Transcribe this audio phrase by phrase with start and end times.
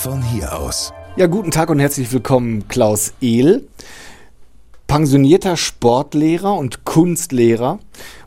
[0.00, 0.94] von hier aus.
[1.16, 3.68] Ja, guten Tag und herzlich willkommen, Klaus Ehl,
[4.86, 7.80] pensionierter Sportlehrer und Kunstlehrer.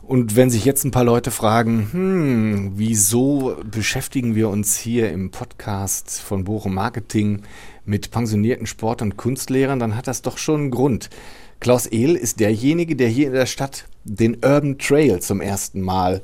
[0.04, 5.32] Und wenn sich jetzt ein paar Leute fragen, hm, wieso beschäftigen wir uns hier im
[5.32, 7.42] Podcast von Bochum Marketing
[7.84, 11.10] mit pensionierten Sport- und Kunstlehrern, dann hat das doch schon einen Grund.
[11.58, 16.22] Klaus Ehl ist derjenige, der hier in der Stadt den Urban Trail zum ersten Mal,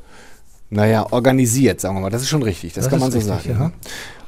[0.72, 2.10] naja, organisiert, sagen wir mal.
[2.10, 3.50] Das ist schon richtig, das, das kann man so richtig, sagen.
[3.50, 3.66] Ja.
[3.66, 3.72] Ne?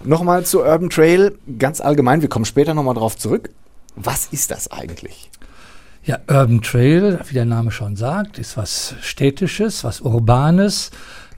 [0.04, 3.50] Nochmal zu Urban Trail, ganz allgemein, wir kommen später nochmal drauf zurück.
[3.94, 5.30] Was ist das eigentlich?
[6.04, 10.90] Ja, Urban Trail, wie der Name schon sagt, ist was Städtisches, was Urbanes.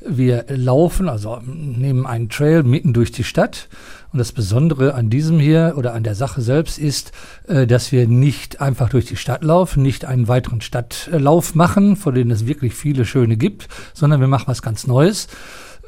[0.07, 3.69] Wir laufen, also nehmen einen Trail mitten durch die Stadt.
[4.13, 7.13] Und das Besondere an diesem hier oder an der Sache selbst ist,
[7.49, 12.15] äh, dass wir nicht einfach durch die Stadt laufen, nicht einen weiteren Stadtlauf machen, von
[12.15, 15.29] denen es wirklich viele schöne gibt, sondern wir machen was ganz Neues.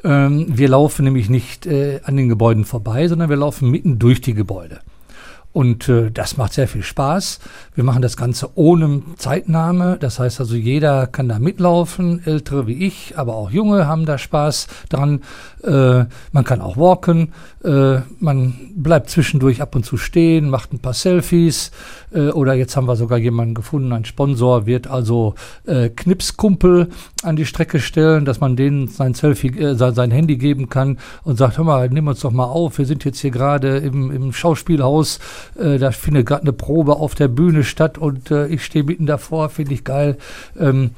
[0.03, 4.21] Ähm, wir laufen nämlich nicht äh, an den Gebäuden vorbei, sondern wir laufen mitten durch
[4.21, 4.79] die Gebäude.
[5.57, 7.39] Und äh, das macht sehr viel Spaß.
[7.73, 9.97] Wir machen das Ganze ohne Zeitnahme.
[9.99, 14.19] Das heißt also, jeder kann da mitlaufen, ältere wie ich, aber auch junge haben da
[14.19, 15.21] Spaß dran.
[15.63, 17.33] Äh, man kann auch walken.
[17.63, 21.71] Äh, man bleibt zwischendurch ab und zu stehen, macht ein paar Selfies.
[22.13, 25.35] Äh, oder jetzt haben wir sogar jemanden gefunden, ein Sponsor wird also
[25.65, 26.89] äh, Knipskumpel
[27.23, 31.37] an die Strecke stellen, dass man denen sein Selfie, äh, sein, Handy geben kann und
[31.37, 32.77] sagt, hör mal, nimm uns doch mal auf.
[32.77, 35.19] Wir sind jetzt hier gerade im, im Schauspielhaus.
[35.55, 39.05] Äh, da findet gerade eine Probe auf der Bühne statt und äh, ich stehe mitten
[39.05, 40.17] davor, finde ich geil.
[40.59, 40.91] Ähm,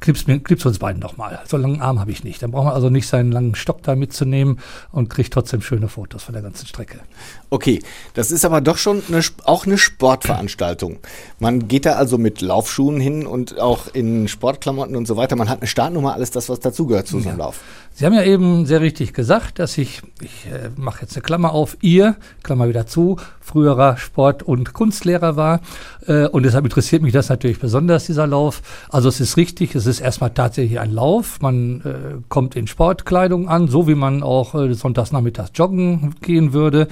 [0.00, 1.40] Knips, mir, knips uns beiden doch mal.
[1.46, 2.42] So einen langen Arm habe ich nicht.
[2.42, 4.60] Dann braucht man also nicht seinen langen Stock da mitzunehmen
[4.92, 7.00] und kriegt trotzdem schöne Fotos von der ganzen Strecke.
[7.48, 7.82] Okay,
[8.14, 10.98] das ist aber doch schon eine, auch eine Sportveranstaltung.
[11.38, 15.36] Man geht da also mit Laufschuhen hin und auch in Sportklamotten und so weiter.
[15.36, 17.44] Man hat eine Startnummer, alles das, was dazugehört zu so einem ja.
[17.44, 17.60] Lauf.
[17.94, 21.52] Sie haben ja eben sehr richtig gesagt, dass ich, ich äh, mache jetzt eine Klammer
[21.52, 25.60] auf, ihr, Klammer wieder zu, früherer Sport- und Kunstlehrer war.
[26.06, 28.60] Äh, und deshalb interessiert mich das natürlich besonders, dieser Lauf.
[28.90, 31.40] Also es ist richtig, es ist erstmal tatsächlich ein Lauf.
[31.40, 36.52] Man äh, kommt in Sportkleidung an, so wie man auch äh, sonntags nachmittags joggen gehen
[36.52, 36.88] würde.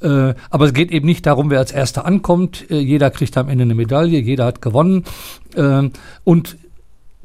[0.00, 2.70] Äh, aber es geht eben nicht darum, wer als Erster ankommt.
[2.70, 5.04] Äh, jeder kriegt am Ende eine Medaille, jeder hat gewonnen.
[5.54, 5.90] Äh,
[6.24, 6.56] und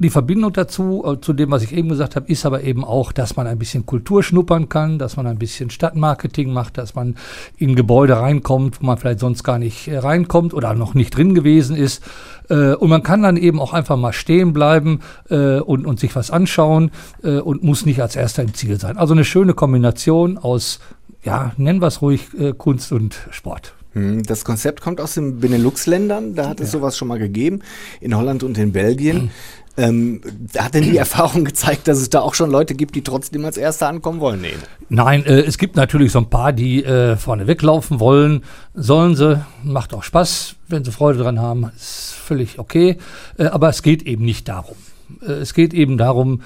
[0.00, 3.10] die Verbindung dazu, äh, zu dem, was ich eben gesagt habe, ist aber eben auch,
[3.10, 7.16] dass man ein bisschen Kultur schnuppern kann, dass man ein bisschen Stadtmarketing macht, dass man
[7.56, 11.34] in Gebäude reinkommt, wo man vielleicht sonst gar nicht äh, reinkommt oder noch nicht drin
[11.34, 12.02] gewesen ist.
[12.48, 16.30] Äh, und man kann dann eben auch einfach mal stehen bleiben und, und sich was
[16.30, 16.90] anschauen
[17.22, 18.96] und muss nicht als erster im Ziel sein.
[18.96, 20.80] Also eine schöne Kombination aus,
[21.22, 23.74] ja, nennen wir es ruhig, Kunst und Sport.
[23.92, 26.78] Hm, das Konzept kommt aus den Benelux-Ländern, da hat es ja.
[26.78, 27.60] sowas schon mal gegeben,
[28.00, 29.30] in Holland und in Belgien.
[29.78, 30.20] Ähm,
[30.56, 33.56] hat denn die Erfahrung gezeigt, dass es da auch schon Leute gibt, die trotzdem als
[33.56, 34.40] Erste ankommen wollen?
[34.40, 34.54] Nee.
[34.88, 38.42] Nein, äh, es gibt natürlich so ein paar, die äh, vorne weglaufen wollen.
[38.74, 42.98] Sollen sie, macht auch Spaß, wenn sie Freude dran haben, ist völlig okay.
[43.38, 44.76] Äh, aber es geht eben nicht darum.
[45.22, 46.42] Äh, es geht eben darum,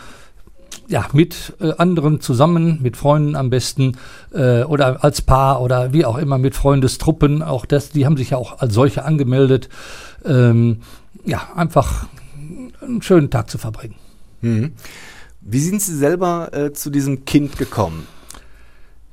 [0.88, 3.97] ja, mit äh, anderen zusammen, mit Freunden am besten
[4.34, 7.43] äh, oder als Paar oder wie auch immer mit Freundestruppen.
[7.43, 9.70] Auch das, die haben sich ja auch als solche angemeldet.
[10.25, 10.82] Ähm,
[11.25, 12.06] ja, einfach
[12.82, 13.97] einen schönen Tag zu verbringen.
[14.41, 14.72] Mhm.
[15.41, 18.06] Wie sind Sie selber äh, zu diesem Kind gekommen?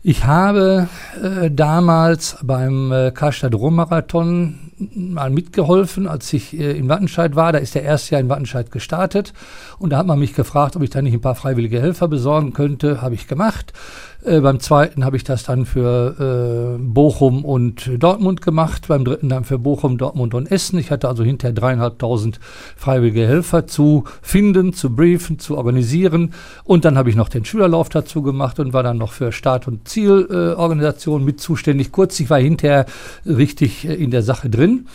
[0.01, 0.87] Ich habe
[1.21, 7.51] äh, damals beim äh, Karstadt Ruhrmarathon mal mitgeholfen, als ich äh, in Wattenscheid war.
[7.51, 9.33] Da ist der erste Jahr in Wattenscheid gestartet.
[9.77, 12.53] Und da hat man mich gefragt, ob ich da nicht ein paar freiwillige Helfer besorgen
[12.53, 13.01] könnte.
[13.01, 13.73] Habe ich gemacht.
[14.21, 19.29] Äh, beim zweiten habe ich das dann für äh, Bochum und Dortmund gemacht, beim dritten
[19.29, 20.77] dann für Bochum, Dortmund und Essen.
[20.77, 22.39] Ich hatte also hinterher dreieinhalbtausend
[22.75, 26.33] freiwillige Helfer zu finden, zu briefen, zu organisieren.
[26.65, 29.67] Und dann habe ich noch den Schülerlauf dazu gemacht und war dann noch für Start-
[29.67, 31.93] und Zielorganisation äh, mit zuständig.
[31.93, 32.85] Kurz, ich war hinterher
[33.25, 34.87] richtig äh, in der Sache drin.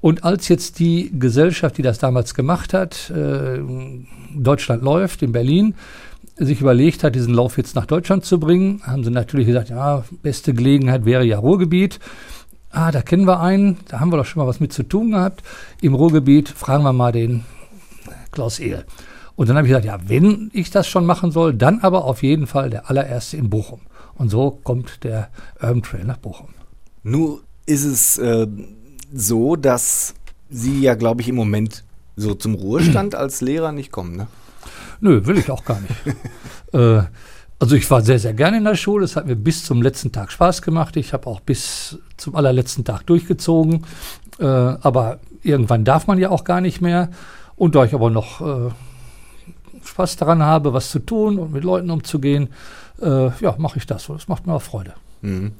[0.00, 3.60] Und als jetzt die Gesellschaft, die das damals gemacht hat, äh,
[4.34, 5.74] Deutschland läuft in Berlin,
[6.46, 10.04] sich überlegt hat, diesen Lauf jetzt nach Deutschland zu bringen, haben sie natürlich gesagt, ja,
[10.22, 12.00] beste Gelegenheit wäre ja Ruhrgebiet.
[12.70, 15.10] Ah, da kennen wir einen, da haben wir doch schon mal was mit zu tun
[15.10, 15.42] gehabt.
[15.80, 17.44] Im Ruhrgebiet fragen wir mal den
[18.30, 18.84] Klaus Ehl.
[19.36, 22.22] Und dann habe ich gesagt, ja, wenn ich das schon machen soll, dann aber auf
[22.22, 23.80] jeden Fall der allererste in Bochum.
[24.14, 25.30] Und so kommt der
[25.60, 26.48] Urban Trail nach Bochum.
[27.02, 28.46] Nun ist es äh,
[29.12, 30.14] so, dass
[30.50, 31.84] Sie ja, glaube ich, im Moment
[32.16, 34.26] so zum Ruhestand als Lehrer nicht kommen, ne?
[35.00, 36.16] Nö, will ich auch gar nicht.
[36.72, 37.02] äh,
[37.58, 39.04] also ich war sehr, sehr gerne in der Schule.
[39.04, 40.96] Es hat mir bis zum letzten Tag Spaß gemacht.
[40.96, 43.84] Ich habe auch bis zum allerletzten Tag durchgezogen.
[44.38, 47.10] Äh, aber irgendwann darf man ja auch gar nicht mehr.
[47.56, 48.70] Und da ich aber noch äh,
[49.84, 52.48] Spaß daran habe, was zu tun und mit Leuten umzugehen,
[53.00, 54.06] äh, ja, mache ich das.
[54.06, 54.94] Das macht mir auch Freude.
[55.20, 55.52] Mhm.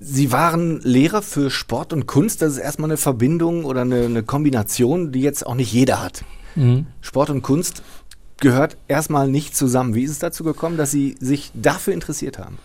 [0.00, 2.42] Sie waren Lehrer für Sport und Kunst.
[2.42, 6.24] Das ist erstmal eine Verbindung oder eine, eine Kombination, die jetzt auch nicht jeder hat.
[6.54, 6.86] Mhm.
[7.00, 7.82] Sport und Kunst
[8.40, 9.94] gehört erstmal nicht zusammen.
[9.94, 12.58] Wie ist es dazu gekommen, dass Sie sich dafür interessiert haben?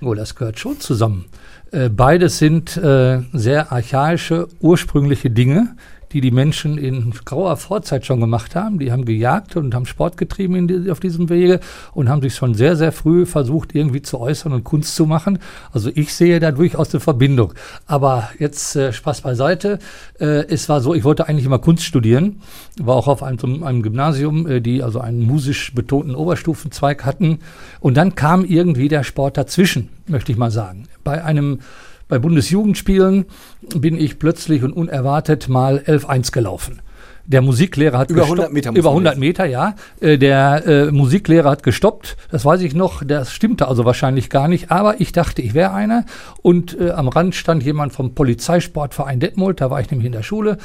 [0.00, 1.26] Oh, das gehört schon zusammen.
[1.72, 5.74] Äh, beides sind äh, sehr archaische, ursprüngliche Dinge,
[6.12, 8.78] die die Menschen in grauer Vorzeit schon gemacht haben.
[8.78, 11.60] Die haben gejagt und haben Sport getrieben die, auf diesem Wege
[11.92, 15.38] und haben sich schon sehr, sehr früh versucht, irgendwie zu äußern und Kunst zu machen.
[15.72, 17.54] Also ich sehe da durchaus eine Verbindung.
[17.86, 19.78] Aber jetzt äh, Spaß beiseite.
[20.18, 22.40] Äh, es war so, ich wollte eigentlich immer Kunst studieren,
[22.78, 27.40] war auch auf einem, einem Gymnasium, äh, die also einen musisch betonten Oberstufenzweig hatten.
[27.80, 30.84] Und dann kam irgendwie der Sport dazwischen, möchte ich mal sagen.
[31.04, 31.60] Bei einem
[32.08, 33.26] bei Bundesjugendspielen
[33.74, 36.80] bin ich plötzlich und unerwartet mal 11-1 gelaufen.
[37.26, 38.72] Der Musiklehrer hat über 100 Meter.
[38.72, 39.74] Über 100 Meter, ja.
[40.00, 42.16] Äh, der äh, Musiklehrer hat gestoppt.
[42.30, 43.02] Das weiß ich noch.
[43.04, 44.70] Das stimmte also wahrscheinlich gar nicht.
[44.70, 46.04] Aber ich dachte, ich wäre einer.
[46.42, 49.60] Und äh, am Rand stand jemand vom Polizeisportverein Detmold.
[49.60, 50.58] Da war ich nämlich in der Schule.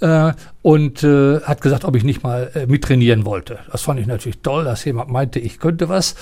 [0.00, 0.32] Äh,
[0.62, 3.58] und äh, hat gesagt, ob ich nicht mal äh, mittrainieren wollte.
[3.70, 6.14] Das fand ich natürlich toll, dass jemand meinte, ich könnte was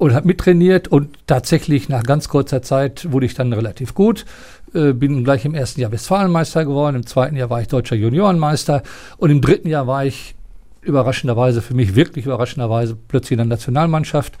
[0.00, 4.24] und habe mittrainiert und tatsächlich nach ganz kurzer Zeit wurde ich dann relativ gut.
[4.72, 8.82] Äh, bin gleich im ersten Jahr Westfalenmeister geworden, im zweiten Jahr war ich deutscher Juniorenmeister
[9.18, 10.34] und im dritten Jahr war ich
[10.80, 14.38] überraschenderweise, für mich wirklich überraschenderweise, plötzlich in der Nationalmannschaft.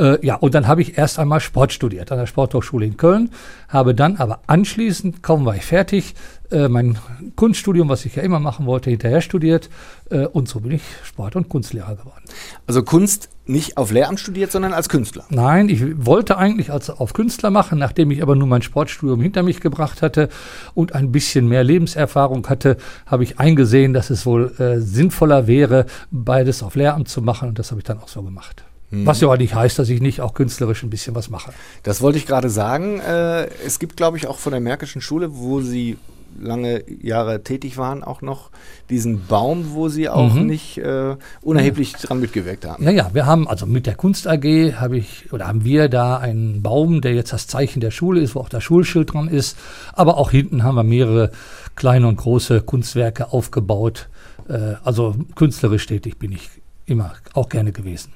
[0.00, 3.30] Äh, ja, und dann habe ich erst einmal Sport studiert an der Sporthochschule in Köln,
[3.68, 6.14] habe dann aber anschließend, kaum war ich fertig,
[6.50, 6.98] äh, mein
[7.34, 9.68] Kunststudium, was ich ja immer machen wollte, hinterher studiert
[10.10, 12.24] äh, und so bin ich Sport- und Kunstlehrer geworden.
[12.66, 15.24] Also Kunst nicht auf Lehramt studiert, sondern als Künstler?
[15.30, 19.42] Nein, ich wollte eigentlich als auf Künstler machen, nachdem ich aber nur mein Sportstudium hinter
[19.42, 20.28] mich gebracht hatte
[20.74, 22.76] und ein bisschen mehr Lebenserfahrung hatte,
[23.06, 27.58] habe ich eingesehen, dass es wohl äh, sinnvoller wäre, beides auf Lehramt zu machen und
[27.58, 28.64] das habe ich dann auch so gemacht.
[28.90, 29.06] Mhm.
[29.06, 31.52] Was ja auch nicht heißt, dass ich nicht auch künstlerisch ein bisschen was mache.
[31.82, 33.00] Das wollte ich gerade sagen.
[33.00, 35.98] Äh, es gibt, glaube ich, auch von der Märkischen Schule, wo Sie
[36.40, 38.50] lange Jahre tätig waren, auch noch
[38.90, 40.46] diesen Baum, wo Sie auch mhm.
[40.46, 41.98] nicht äh, unerheblich ja.
[42.00, 42.82] dran mitgewirkt haben.
[42.82, 44.44] Ja, ja, wir haben also mit der Kunst AG
[44.76, 48.34] habe ich oder haben wir da einen Baum, der jetzt das Zeichen der Schule ist,
[48.34, 49.56] wo auch das Schulschild dran ist.
[49.92, 51.30] Aber auch hinten haben wir mehrere
[51.74, 54.08] kleine und große Kunstwerke aufgebaut.
[54.48, 56.48] Äh, also künstlerisch tätig bin ich
[56.86, 58.15] immer auch gerne gewesen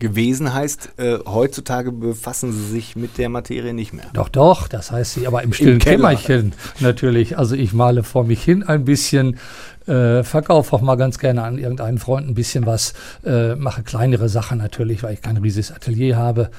[0.00, 4.06] gewesen heißt, äh, heutzutage befassen Sie sich mit der Materie nicht mehr.
[4.12, 7.38] Doch, doch, das heißt Sie aber im stillen Im Kämmerchen natürlich.
[7.38, 9.38] Also ich male vor mich hin ein bisschen,
[9.86, 12.94] äh, verkaufe auch mal ganz gerne an irgendeinen Freund ein bisschen was,
[13.24, 16.50] äh, mache kleinere Sachen natürlich, weil ich kein riesiges Atelier habe.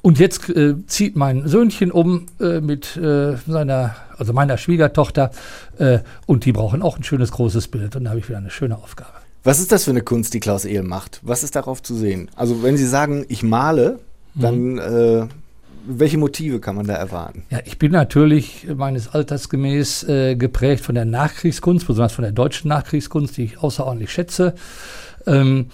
[0.00, 5.30] Und jetzt äh, zieht mein Söhnchen um äh, mit äh, seiner, also meiner Schwiegertochter,
[5.78, 7.96] äh, und die brauchen auch ein schönes großes Bild.
[7.96, 9.17] Und da habe ich wieder eine schöne Aufgabe.
[9.48, 11.20] Was ist das für eine Kunst, die Klaus Ehl macht?
[11.22, 12.30] Was ist darauf zu sehen?
[12.36, 13.98] Also wenn Sie sagen, ich male,
[14.34, 14.78] dann mhm.
[14.78, 15.26] äh,
[15.86, 17.44] welche Motive kann man da erwarten?
[17.48, 22.32] Ja, ich bin natürlich meines Alters gemäß äh, geprägt von der Nachkriegskunst, besonders von der
[22.32, 24.54] deutschen Nachkriegskunst, die ich außerordentlich schätze.
[25.26, 25.70] Ähm,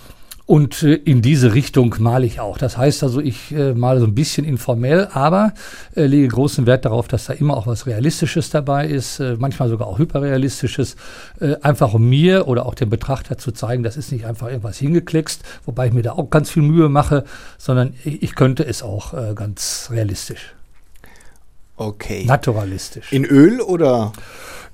[0.46, 2.58] und äh, in diese Richtung male ich auch.
[2.58, 5.54] Das heißt also, ich äh, male so ein bisschen informell, aber
[5.96, 9.70] äh, lege großen Wert darauf, dass da immer auch was Realistisches dabei ist, äh, manchmal
[9.70, 10.96] sogar auch Hyperrealistisches,
[11.40, 14.78] äh, einfach um mir oder auch dem Betrachter zu zeigen, das ist nicht einfach irgendwas
[14.78, 17.24] hingeklickst, wobei ich mir da auch ganz viel Mühe mache,
[17.56, 20.54] sondern ich, ich könnte es auch äh, ganz realistisch.
[21.76, 22.24] Okay.
[22.26, 23.12] Naturalistisch.
[23.12, 24.12] In Öl oder?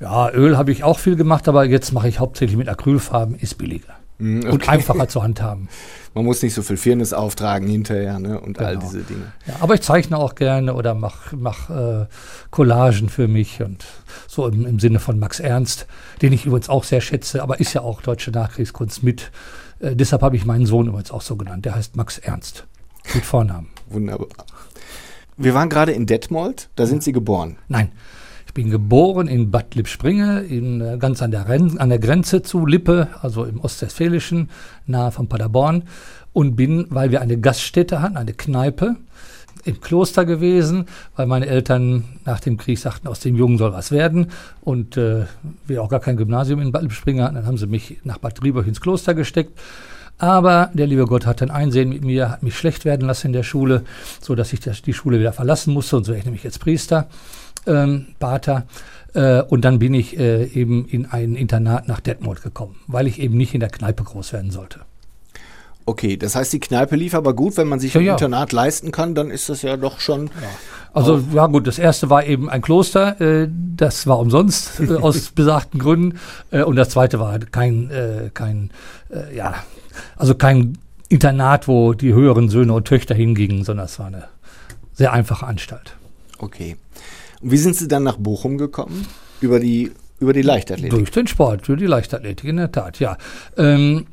[0.00, 3.56] Ja, Öl habe ich auch viel gemacht, aber jetzt mache ich hauptsächlich mit Acrylfarben, ist
[3.56, 3.99] billiger.
[4.20, 4.50] Mm, okay.
[4.50, 5.68] Und einfacher zu handhaben.
[6.14, 8.40] Man muss nicht so viel Firnis auftragen hinterher ne?
[8.40, 8.68] und genau.
[8.68, 9.32] all diese Dinge.
[9.46, 12.06] Ja, aber ich zeichne auch gerne oder mache mach, äh,
[12.50, 13.86] Collagen für mich und
[14.26, 15.86] so im, im, Sinne von Max Ernst,
[16.20, 19.30] den ich übrigens auch sehr schätze, aber ist ja auch deutsche Nachkriegskunst mit.
[19.78, 21.64] Äh, deshalb habe ich meinen Sohn übrigens auch so genannt.
[21.64, 22.66] Der heißt Max Ernst
[23.14, 23.68] mit Vornamen.
[23.88, 24.28] Wunderbar.
[25.36, 27.56] Wir waren gerade in Detmold, da sind Sie geboren.
[27.68, 27.92] Nein,
[28.50, 32.42] ich bin geboren in Bad Lippspringe, in, äh, ganz an der, Ren an der Grenze
[32.42, 34.50] zu Lippe, also im Ostwestfälischen,
[34.86, 35.84] nahe von Paderborn.
[36.32, 38.96] Und bin, weil wir eine Gaststätte hatten, eine Kneipe,
[39.64, 43.92] im Kloster gewesen, weil meine Eltern nach dem Krieg sagten, aus dem Jungen soll was
[43.92, 44.32] werden.
[44.62, 45.26] Und äh,
[45.68, 48.42] wir auch gar kein Gymnasium in Bad Lippspringe hatten, dann haben sie mich nach Bad
[48.42, 49.56] Driburg ins Kloster gesteckt.
[50.18, 53.32] Aber der liebe Gott hat dann Einsehen mit mir, hat mich schlecht werden lassen in
[53.32, 53.84] der Schule,
[54.20, 55.96] so dass ich die Schule wieder verlassen musste.
[55.96, 57.06] Und so wäre ich nämlich jetzt Priester
[57.66, 58.66] ähm, Pater.
[59.14, 63.20] Äh, und dann bin ich äh, eben in ein Internat nach Detmold gekommen, weil ich
[63.20, 64.80] eben nicht in der Kneipe groß werden sollte.
[65.86, 68.12] Okay, das heißt, die Kneipe lief aber gut, wenn man sich ja, ein ja.
[68.12, 70.26] Internat leisten kann, dann ist das ja doch schon.
[70.26, 70.48] Ja.
[70.92, 75.30] Also ja gut, das erste war eben ein Kloster, äh, das war umsonst äh, aus
[75.30, 76.20] besagten Gründen,
[76.52, 78.70] äh, und das zweite war kein, äh, kein,
[79.10, 79.54] äh, ja,
[80.16, 84.28] also kein Internat, wo die höheren Söhne und Töchter hingingen, sondern es war eine
[84.92, 85.96] sehr einfache Anstalt.
[86.38, 86.76] Okay.
[87.40, 89.06] Und wie sind Sie dann nach Bochum gekommen?
[89.40, 90.90] Über die, über die Leichtathletik?
[90.90, 93.16] Durch den Sport, durch die Leichtathletik, in der Tat, ja.
[93.56, 94.06] Ähm,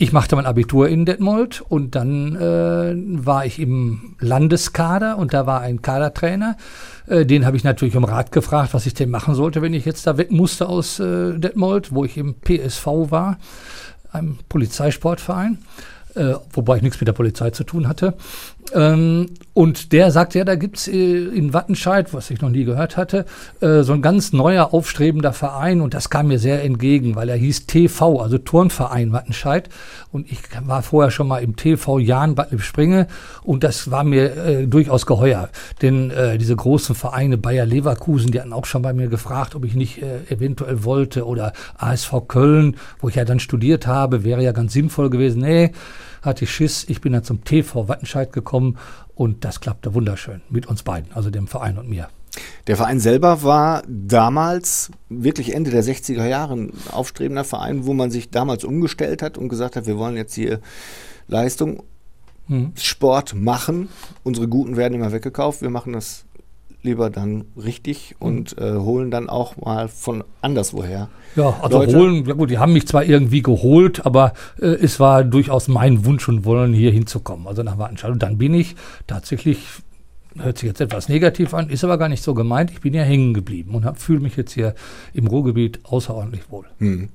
[0.00, 5.44] ich machte mein Abitur in Detmold und dann äh, war ich im Landeskader und da
[5.44, 6.56] war ein Kadertrainer.
[7.08, 9.84] Äh, den habe ich natürlich um Rat gefragt, was ich denn machen sollte, wenn ich
[9.84, 13.38] jetzt da weg musste aus äh, Detmold, wo ich im PSV war,
[14.12, 15.58] einem Polizeisportverein
[16.18, 18.14] äh, wobei ich nichts mit der Polizei zu tun hatte.
[18.74, 22.96] Ähm, und der sagte, ja, da gibt's äh, in Wattenscheid, was ich noch nie gehört
[22.96, 23.24] hatte,
[23.60, 25.80] äh, so ein ganz neuer, aufstrebender Verein.
[25.80, 29.68] Und das kam mir sehr entgegen, weil er hieß TV, also Turnverein Wattenscheid.
[30.12, 33.06] Und ich war vorher schon mal im TV Jahn Bad Springe.
[33.42, 35.48] Und das war mir äh, durchaus geheuer,
[35.82, 39.64] denn äh, diese großen Vereine Bayer Leverkusen, die hatten auch schon bei mir gefragt, ob
[39.64, 41.26] ich nicht äh, eventuell wollte.
[41.26, 45.42] Oder ASV Köln, wo ich ja dann studiert habe, wäre ja ganz sinnvoll gewesen.
[45.42, 45.72] Nee,
[46.22, 46.84] hatte ich Schiss.
[46.88, 48.78] Ich bin dann zum TV Wattenscheid gekommen
[49.14, 52.08] und das klappte wunderschön mit uns beiden, also dem Verein und mir.
[52.66, 58.10] Der Verein selber war damals wirklich Ende der 60er Jahre ein aufstrebender Verein, wo man
[58.10, 60.60] sich damals umgestellt hat und gesagt hat, wir wollen jetzt hier
[61.26, 61.82] Leistung,
[62.46, 62.72] mhm.
[62.76, 63.88] Sport machen.
[64.22, 65.62] Unsere Guten werden immer weggekauft.
[65.62, 66.24] Wir machen das
[66.82, 71.08] lieber dann richtig und äh, holen dann auch mal von anderswoher.
[71.34, 71.96] Ja, also Leute.
[71.96, 76.04] holen, ja gut, die haben mich zwar irgendwie geholt, aber äh, es war durchaus mein
[76.04, 77.46] Wunsch und Wollen, hier hinzukommen.
[77.46, 78.12] Also nach Wartenscheid.
[78.12, 79.58] Und dann bin ich tatsächlich,
[80.38, 83.02] hört sich jetzt etwas negativ an, ist aber gar nicht so gemeint, ich bin ja
[83.02, 84.74] hängen geblieben und fühle mich jetzt hier
[85.14, 86.66] im Ruhrgebiet außerordentlich wohl.
[86.78, 87.08] Hm.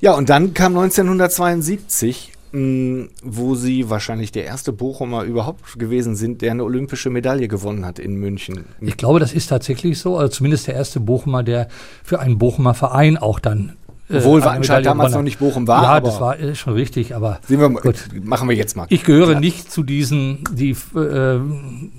[0.00, 6.50] Ja, und dann kam 1972 wo sie wahrscheinlich der erste Bochumer überhaupt gewesen sind, der
[6.50, 8.64] eine olympische Medaille gewonnen hat in München.
[8.80, 11.68] Ich glaube, das ist tatsächlich so, also zumindest der erste Bochumer, der
[12.02, 13.76] für einen Bochumer Verein auch dann
[14.10, 15.82] äh, Obwohl Wattenscheid damals noch nicht Bochum war.
[15.82, 18.06] Ja, das war äh, schon richtig, aber wir, gut.
[18.22, 18.86] machen wir jetzt mal.
[18.88, 19.40] Ich gehöre ja.
[19.40, 21.38] nicht zu diesen, die, äh,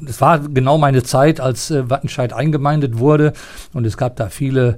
[0.02, 3.32] das war genau meine Zeit, als äh, Wattenscheid eingemeindet wurde
[3.74, 4.78] und es gab da viele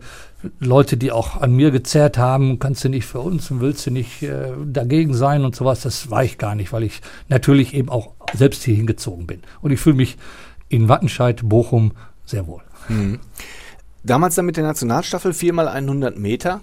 [0.60, 3.92] Leute, die auch an mir gezerrt haben, kannst du nicht für uns und willst du
[3.92, 7.90] nicht äh, dagegen sein und sowas, das war ich gar nicht, weil ich natürlich eben
[7.90, 9.42] auch selbst hier hingezogen bin.
[9.62, 10.18] Und ich fühle mich
[10.70, 11.94] in Wattenscheid, Bochum
[12.26, 12.62] sehr wohl.
[12.90, 13.20] Mhm.
[14.04, 16.62] Damals dann mit der Nationalstaffel viermal 100 Meter.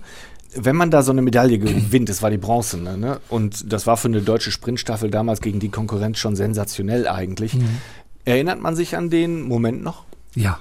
[0.54, 3.20] Wenn man da so eine Medaille gewinnt, das war die Bronze, ne?
[3.28, 7.54] und das war für eine deutsche Sprintstaffel damals gegen die Konkurrenz schon sensationell eigentlich.
[7.54, 7.78] Mhm.
[8.24, 10.04] Erinnert man sich an den Moment noch?
[10.34, 10.58] Ja,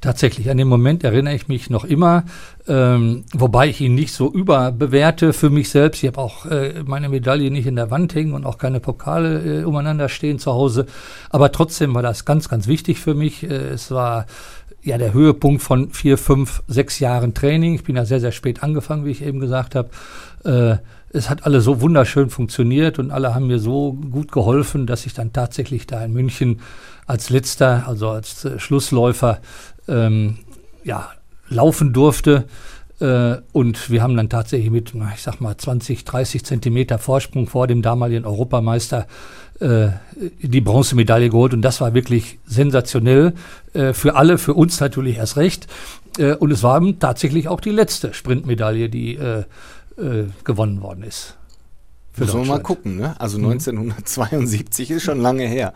[0.00, 2.24] Tatsächlich, an den Moment erinnere ich mich noch immer,
[2.66, 6.02] ähm, wobei ich ihn nicht so überbewerte für mich selbst.
[6.02, 9.60] Ich habe auch äh, meine Medaille nicht in der Wand hängen und auch keine Pokale
[9.60, 10.86] äh, umeinander stehen zu Hause.
[11.28, 13.42] Aber trotzdem war das ganz, ganz wichtig für mich.
[13.42, 14.24] Äh, es war
[14.82, 17.74] ja der Höhepunkt von vier, fünf, sechs Jahren Training.
[17.74, 19.90] Ich bin ja sehr, sehr spät angefangen, wie ich eben gesagt habe.
[21.12, 25.14] Es hat alle so wunderschön funktioniert und alle haben mir so gut geholfen, dass ich
[25.14, 26.60] dann tatsächlich da in München
[27.06, 29.40] als letzter, also als äh, Schlussläufer
[29.88, 30.38] ähm,
[30.84, 31.10] ja,
[31.48, 32.44] laufen durfte.
[33.00, 37.66] Äh, und wir haben dann tatsächlich mit, ich sag mal, 20, 30 Zentimeter Vorsprung vor
[37.66, 39.06] dem damaligen Europameister
[39.58, 39.88] äh,
[40.40, 41.54] die Bronzemedaille geholt.
[41.54, 43.34] Und das war wirklich sensationell
[43.72, 45.66] äh, für alle, für uns natürlich erst recht.
[46.18, 49.18] Äh, und es war tatsächlich auch die letzte Sprintmedaille, die
[50.00, 51.36] äh, gewonnen worden ist.
[52.16, 53.18] Müssen wir mal gucken, ne?
[53.20, 53.52] Also mhm.
[53.52, 55.72] 1972 ist schon lange her.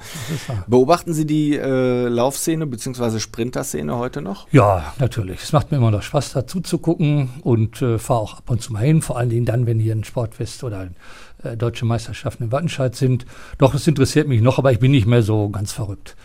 [0.66, 3.20] Beobachten Sie die äh, Laufszene bzw.
[3.20, 4.48] Sprinterszene heute noch?
[4.50, 5.42] Ja, natürlich.
[5.42, 8.60] Es macht mir immer noch Spaß, dazu zu gucken und äh, fahre auch ab und
[8.60, 10.88] zu mal hin, vor allen Dingen dann, wenn hier ein Sportfest oder
[11.44, 13.26] äh, deutsche Meisterschaften in Wattenscheid sind.
[13.58, 16.16] Doch, es interessiert mich noch, aber ich bin nicht mehr so ganz verrückt.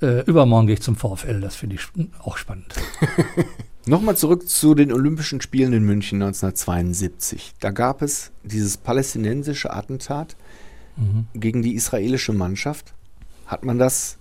[0.00, 1.82] Äh, übermorgen gehe ich zum VfL, das finde ich
[2.22, 2.74] auch spannend.
[3.90, 7.54] Nochmal zurück zu den Olympischen Spielen in München 1972.
[7.58, 10.36] Da gab es dieses palästinensische Attentat
[10.96, 11.26] mhm.
[11.34, 12.94] gegen die israelische Mannschaft.
[13.46, 14.16] Hat man das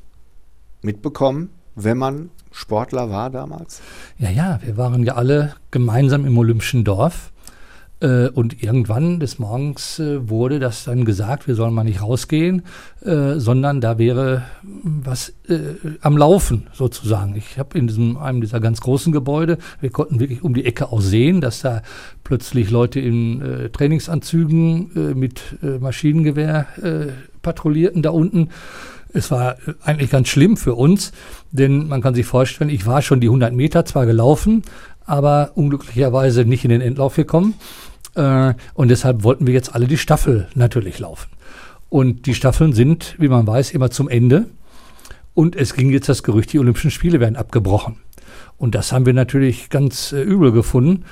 [0.81, 3.79] mitbekommen, wenn man Sportler war damals?
[4.17, 7.31] Ja, ja, wir waren ja alle gemeinsam im Olympischen Dorf.
[8.01, 12.63] Äh, und irgendwann des Morgens äh, wurde das dann gesagt, wir sollen mal nicht rausgehen,
[13.01, 14.43] äh, sondern da wäre
[14.83, 15.33] was
[16.01, 17.35] am Laufen sozusagen.
[17.35, 20.91] Ich habe in diesem, einem dieser ganz großen Gebäude, wir konnten wirklich um die Ecke
[20.91, 21.81] auch sehen, dass da
[22.23, 26.67] plötzlich Leute in Trainingsanzügen mit Maschinengewehr
[27.41, 28.49] patrouillierten da unten.
[29.11, 31.13] Es war eigentlich ganz schlimm für uns,
[31.51, 34.61] denn man kann sich vorstellen, ich war schon die 100 Meter zwar gelaufen,
[35.09, 37.55] aber unglücklicherweise nicht in den Endlauf gekommen.
[38.15, 41.29] Äh, und deshalb wollten wir jetzt alle die Staffel natürlich laufen.
[41.89, 44.45] Und die Staffeln sind, wie man weiß, immer zum Ende.
[45.33, 47.97] Und es ging jetzt das Gerücht, die Olympischen Spiele werden abgebrochen.
[48.57, 51.05] Und das haben wir natürlich ganz äh, übel gefunden.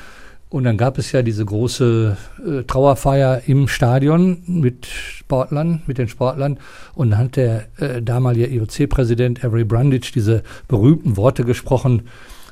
[0.50, 6.08] Und dann gab es ja diese große äh, Trauerfeier im Stadion mit Sportlern, mit den
[6.08, 6.58] Sportlern.
[6.94, 12.04] Und dann hat der äh, damalige IOC-Präsident Avery Brundage diese berühmten Worte gesprochen,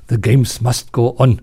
[0.07, 1.41] The games must go on.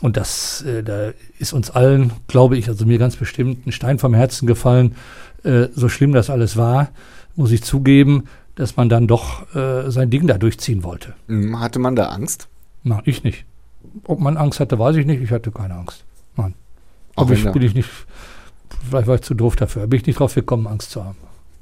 [0.00, 3.98] Und das, äh, da ist uns allen, glaube ich, also mir ganz bestimmt, ein Stein
[3.98, 4.94] vom Herzen gefallen.
[5.42, 6.90] Äh, so schlimm das alles war,
[7.36, 11.14] muss ich zugeben, dass man dann doch äh, sein Ding da durchziehen wollte.
[11.28, 12.48] Hm, hatte man da Angst?
[12.84, 13.44] Na, ich nicht.
[14.06, 15.22] Ob man Angst hatte, weiß ich nicht.
[15.22, 16.04] Ich hatte keine Angst.
[16.36, 16.54] Nein.
[17.16, 17.88] Aber ich, bin ich nicht,
[18.88, 19.86] vielleicht war ich zu doof dafür.
[19.86, 21.18] Bin ich nicht drauf gekommen, Angst zu haben.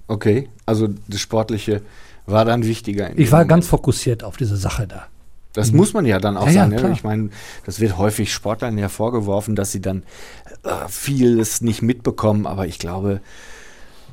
[0.08, 1.82] Okay, also das Sportliche
[2.26, 3.10] war dann wichtiger.
[3.18, 3.48] Ich war Moment.
[3.48, 5.06] ganz fokussiert auf diese Sache da.
[5.52, 5.78] Das mhm.
[5.78, 6.72] muss man ja dann auch ja, sagen.
[6.72, 6.92] Ja, ne?
[6.92, 7.30] ich meine,
[7.64, 10.02] das wird häufig Sportlern ja vorgeworfen, dass sie dann
[10.64, 13.20] äh, vieles nicht mitbekommen, aber ich glaube,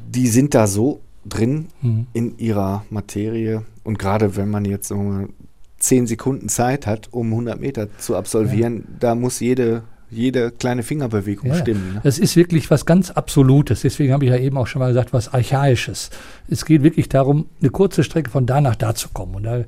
[0.08, 2.08] die sind da so drin mhm.
[2.14, 5.28] in ihrer Materie und gerade wenn man jetzt so
[5.78, 8.96] zehn Sekunden Zeit hat, um 100 Meter zu absolvieren, ja.
[9.00, 11.94] da muss jede jede kleine Fingerbewegung ja, stimmen.
[11.96, 12.02] Ne?
[12.04, 13.82] Es ist wirklich was ganz Absolutes.
[13.82, 16.10] Deswegen habe ich ja eben auch schon mal gesagt, was Archaisches.
[16.50, 19.36] Es geht wirklich darum, eine kurze Strecke von da nach da zu kommen.
[19.36, 19.66] Und da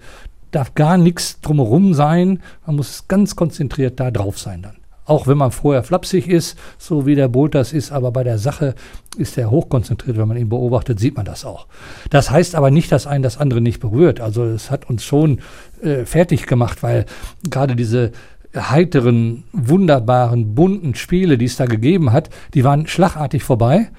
[0.51, 2.41] darf gar nichts drumherum sein.
[2.65, 4.75] Man muss ganz konzentriert da drauf sein dann.
[5.05, 8.37] Auch wenn man vorher flapsig ist, so wie der Bolt das ist, aber bei der
[8.37, 8.75] Sache
[9.17, 10.15] ist er hochkonzentriert.
[10.15, 11.67] Wenn man ihn beobachtet, sieht man das auch.
[12.11, 14.21] Das heißt aber nicht, dass einen das andere nicht berührt.
[14.21, 15.39] Also es hat uns schon
[15.81, 17.05] äh, fertig gemacht, weil
[17.49, 18.11] gerade diese
[18.55, 23.89] heiteren, wunderbaren, bunten Spiele, die es da gegeben hat, die waren schlagartig vorbei.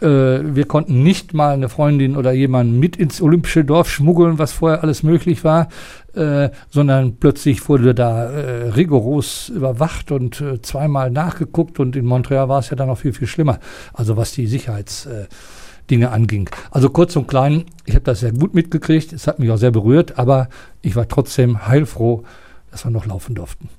[0.00, 4.52] Äh, wir konnten nicht mal eine Freundin oder jemanden mit ins olympische Dorf schmuggeln, was
[4.52, 5.68] vorher alles möglich war,
[6.14, 12.48] äh, sondern plötzlich wurde da äh, rigoros überwacht und äh, zweimal nachgeguckt und in Montreal
[12.48, 13.58] war es ja dann noch viel, viel schlimmer.
[13.94, 16.50] Also was die Sicherheitsdinge anging.
[16.70, 19.70] Also kurz und klein, ich habe das sehr gut mitgekriegt, es hat mich auch sehr
[19.70, 20.48] berührt, aber
[20.82, 22.22] ich war trotzdem heilfroh,
[22.70, 23.70] dass wir noch laufen durften.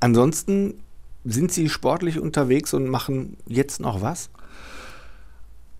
[0.00, 0.74] Ansonsten
[1.24, 4.30] sind Sie sportlich unterwegs und machen jetzt noch was?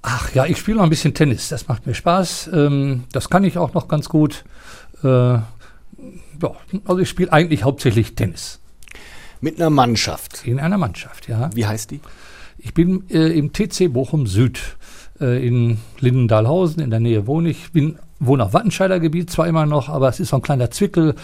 [0.06, 1.48] Ach ja, ich spiele noch ein bisschen Tennis.
[1.48, 2.50] Das macht mir Spaß.
[2.52, 4.44] Ähm, das kann ich auch noch ganz gut.
[5.02, 5.44] Äh, ja,
[6.84, 8.60] also ich spiele eigentlich hauptsächlich Tennis.
[9.40, 10.46] Mit einer Mannschaft?
[10.46, 11.48] In einer Mannschaft, ja.
[11.54, 12.00] Wie heißt die?
[12.58, 14.76] Ich bin äh, im TC Bochum Süd
[15.20, 16.82] äh, in Lindendahlhausen.
[16.82, 17.72] In der Nähe wohne ich.
[17.72, 21.14] Bin wohne auf Wattenscheider Gebiet zwar immer noch, aber es ist so ein kleiner Zwickel.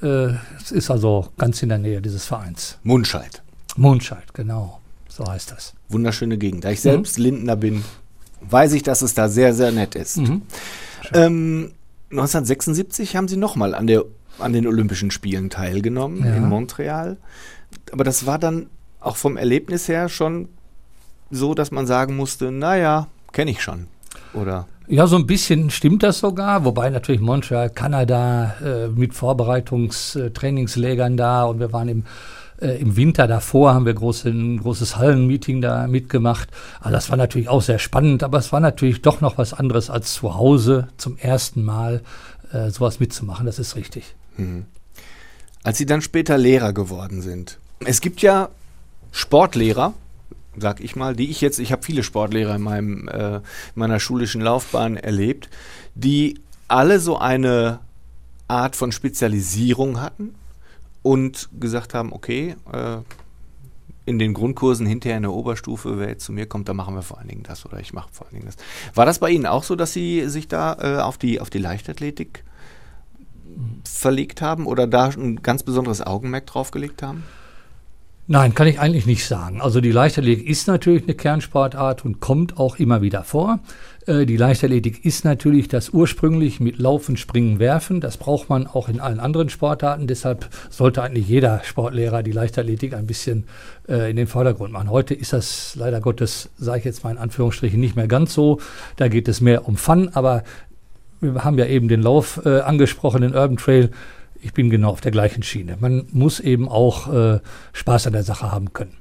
[0.00, 2.78] Äh, es ist also ganz in der Nähe dieses Vereins.
[2.84, 3.42] Mundscheid.
[3.76, 4.78] Mundscheid, genau.
[5.08, 5.74] So heißt das.
[5.88, 6.64] Wunderschöne Gegend.
[6.64, 7.24] Da ich selbst mhm.
[7.24, 7.82] Lindner bin,
[8.40, 10.18] weiß ich, dass es da sehr, sehr nett ist.
[10.18, 10.42] Mhm.
[11.12, 11.72] Ähm,
[12.10, 13.88] 1976 haben Sie nochmal an,
[14.38, 16.36] an den Olympischen Spielen teilgenommen ja.
[16.36, 17.18] in Montreal.
[17.92, 18.68] Aber das war dann
[19.00, 20.48] auch vom Erlebnis her schon
[21.30, 23.86] so, dass man sagen musste, naja, kenne ich schon.
[24.32, 24.66] Oder?
[24.86, 31.44] Ja, so ein bisschen stimmt das sogar, wobei natürlich Montreal, Kanada äh, mit Vorbereitungstrainingslägern da
[31.44, 32.04] und wir waren im
[32.60, 36.48] äh, Im Winter davor haben wir große, ein großes Hallenmeeting da mitgemacht.
[36.80, 39.90] Also das war natürlich auch sehr spannend, aber es war natürlich doch noch was anderes
[39.90, 42.02] als zu Hause zum ersten Mal
[42.52, 43.46] äh, sowas mitzumachen.
[43.46, 44.14] Das ist richtig.
[44.36, 44.66] Mhm.
[45.62, 48.48] Als Sie dann später Lehrer geworden sind, es gibt ja
[49.12, 49.94] Sportlehrer,
[50.56, 53.40] sag ich mal, die ich jetzt, ich habe viele Sportlehrer in meinem, äh,
[53.76, 55.48] meiner schulischen Laufbahn erlebt,
[55.94, 57.78] die alle so eine
[58.48, 60.34] Art von Spezialisierung hatten
[61.08, 62.98] und gesagt haben, okay, äh,
[64.04, 67.00] in den Grundkursen hinterher in der Oberstufe, wer jetzt zu mir kommt, da machen wir
[67.00, 68.56] vor allen Dingen das oder ich mache vor allen Dingen das.
[68.94, 71.60] War das bei Ihnen auch so, dass Sie sich da äh, auf, die, auf die
[71.60, 72.44] Leichtathletik
[73.84, 77.24] verlegt haben oder da ein ganz besonderes Augenmerk drauf gelegt haben?
[78.26, 79.62] Nein, kann ich eigentlich nicht sagen.
[79.62, 83.60] Also die Leichtathletik ist natürlich eine Kernsportart und kommt auch immer wieder vor.
[84.08, 88.00] Äh, die Leichtathletik ist natürlich das ursprünglich mit Laufen, Springen, Werfen.
[88.00, 90.06] Das braucht man auch in allen anderen Sportarten.
[90.06, 93.44] Deshalb sollte eigentlich jeder Sportlehrer die Leichtathletik ein bisschen
[93.88, 94.90] äh, in den Vordergrund machen.
[94.90, 98.60] Heute ist das leider Gottes, sage ich jetzt mal in Anführungsstrichen, nicht mehr ganz so.
[98.96, 100.42] Da geht es mehr um Fun, aber
[101.20, 103.90] wir haben ja eben den Lauf äh, angesprochen, den Urban Trail
[104.40, 105.76] ich bin genau auf der gleichen Schiene.
[105.80, 107.40] Man muss eben auch
[107.72, 108.94] Spaß an der Sache haben können.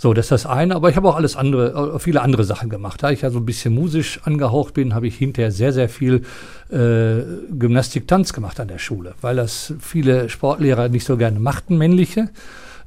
[0.00, 2.70] So, das ist das eine, aber ich habe auch alles andere, äh, viele andere Sachen
[2.70, 3.02] gemacht.
[3.02, 6.22] Da ich ja so ein bisschen musisch angehaucht bin, habe ich hinterher sehr, sehr viel
[6.70, 12.30] äh, Gymnastik-Tanz gemacht an der Schule, weil das viele Sportlehrer nicht so gerne machten, männliche.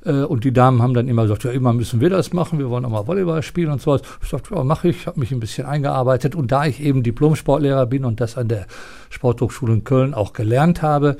[0.06, 2.70] Äh, und die Damen haben dann immer gesagt, ja, immer müssen wir das machen, wir
[2.70, 4.04] wollen auch mal Volleyball spielen und so was.
[4.24, 6.34] Ich sagte, ja, mache ich, habe mich ein bisschen eingearbeitet.
[6.34, 8.68] Und da ich eben Diplom-Sportlehrer bin und das an der
[9.10, 11.18] Sporthochschule in Köln auch gelernt habe,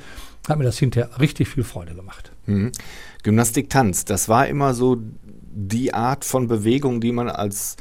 [0.48, 2.32] hat mir das hinterher richtig viel Freude gemacht.
[2.46, 2.72] Mhm.
[3.22, 4.96] Gymnastik, Tanz, das war immer so
[5.54, 7.76] die Art von Bewegung, die man als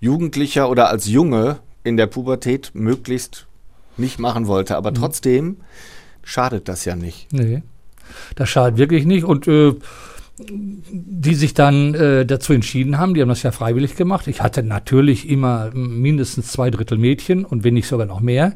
[0.00, 3.46] Jugendlicher oder als Junge in der Pubertät möglichst
[3.96, 4.76] nicht machen wollte.
[4.76, 4.96] Aber mhm.
[4.96, 5.56] trotzdem
[6.22, 7.32] schadet das ja nicht.
[7.32, 7.62] Nee,
[8.34, 9.24] das schadet wirklich nicht.
[9.24, 9.74] Und äh,
[10.38, 14.26] die sich dann äh, dazu entschieden haben, die haben das ja freiwillig gemacht.
[14.26, 18.54] Ich hatte natürlich immer mindestens zwei Drittel Mädchen und wenn nicht sogar noch mehr.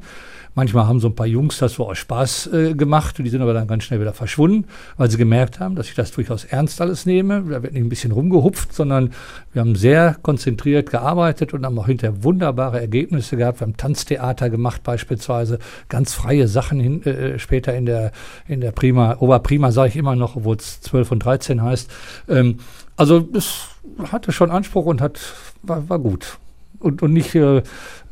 [0.55, 3.55] Manchmal haben so ein paar Jungs das so aus Spaß äh, gemacht, die sind aber
[3.55, 7.07] dann ganz schnell wieder verschwunden, weil sie gemerkt haben, dass ich das durchaus ernst alles
[7.07, 7.43] nehme.
[7.49, 9.11] Da wird nicht ein bisschen rumgehupft, sondern
[9.53, 13.61] wir haben sehr konzentriert gearbeitet und haben auch hinterher wunderbare Ergebnisse gehabt.
[13.61, 15.59] Wir haben Tanztheater gemacht beispielsweise,
[15.89, 18.13] ganz freie Sachen hin, äh, später in der,
[18.49, 21.91] in der Prima, Oberprima sage ich immer noch, obwohl es 12 und 13 heißt.
[22.29, 22.59] Ähm,
[22.97, 23.69] also es
[24.11, 25.21] hatte schon Anspruch und hat,
[25.63, 26.39] war, war gut.
[26.81, 27.63] Und, und nicht äh,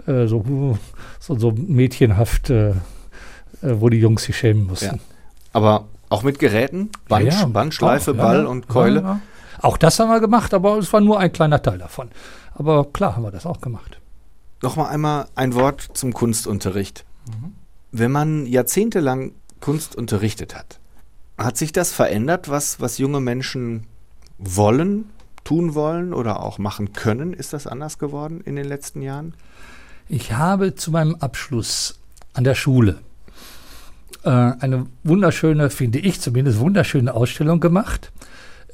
[0.07, 0.79] äh so
[1.19, 2.75] so, so mädchenhaft, äh, äh,
[3.63, 4.97] wo die Jungs sich schämen mussten.
[4.97, 5.03] Ja.
[5.53, 6.91] Aber auch mit Geräten?
[7.09, 7.47] Band, ja, ja.
[7.47, 9.21] Bandschleife, auch, Ball und Keule?
[9.61, 12.11] Auch das haben wir gemacht, aber es war nur ein kleiner Teil davon.
[12.55, 14.01] Aber klar haben wir das auch gemacht.
[14.63, 17.05] Nochmal einmal ein Wort zum Kunstunterricht.
[17.29, 17.53] Mhm.
[17.93, 20.79] Wenn man jahrzehntelang Kunst unterrichtet hat,
[21.37, 23.87] hat sich das verändert, was, was junge Menschen
[24.39, 25.11] wollen,
[25.49, 27.33] tun wollen oder auch machen können?
[27.33, 29.33] Ist das anders geworden in den letzten Jahren?
[30.07, 31.99] Ich habe zu meinem Abschluss
[32.35, 32.97] an der Schule
[34.25, 38.13] äh, eine wunderschöne, finde ich zumindest, wunderschöne Ausstellung gemacht.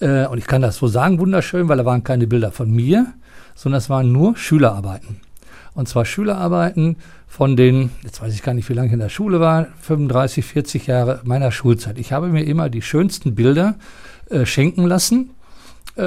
[0.00, 3.06] Äh, und ich kann das so sagen, wunderschön, weil da waren keine Bilder von mir,
[3.54, 5.20] sondern es waren nur Schülerarbeiten.
[5.74, 6.96] Und zwar Schülerarbeiten
[7.28, 10.44] von den, jetzt weiß ich gar nicht, wie lange ich in der Schule war, 35,
[10.44, 12.00] 40 Jahre meiner Schulzeit.
[12.00, 13.76] Ich habe mir immer die schönsten Bilder
[14.28, 15.30] äh, schenken lassen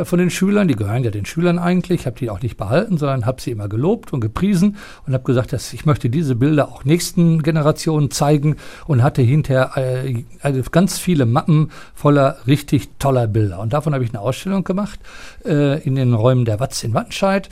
[0.04, 2.98] von den Schülern, die gehören ja den Schülern eigentlich, ich habe die auch nicht behalten,
[2.98, 6.68] sondern habe sie immer gelobt und gepriesen und habe gesagt, dass ich möchte diese Bilder
[6.68, 13.28] auch nächsten Generationen zeigen und hatte hinterher äh, also ganz viele Mappen voller richtig toller
[13.28, 13.60] Bilder.
[13.60, 15.00] Und davon habe ich eine Ausstellung gemacht
[15.46, 17.48] äh, in den Räumen der Watz in Wattenscheid.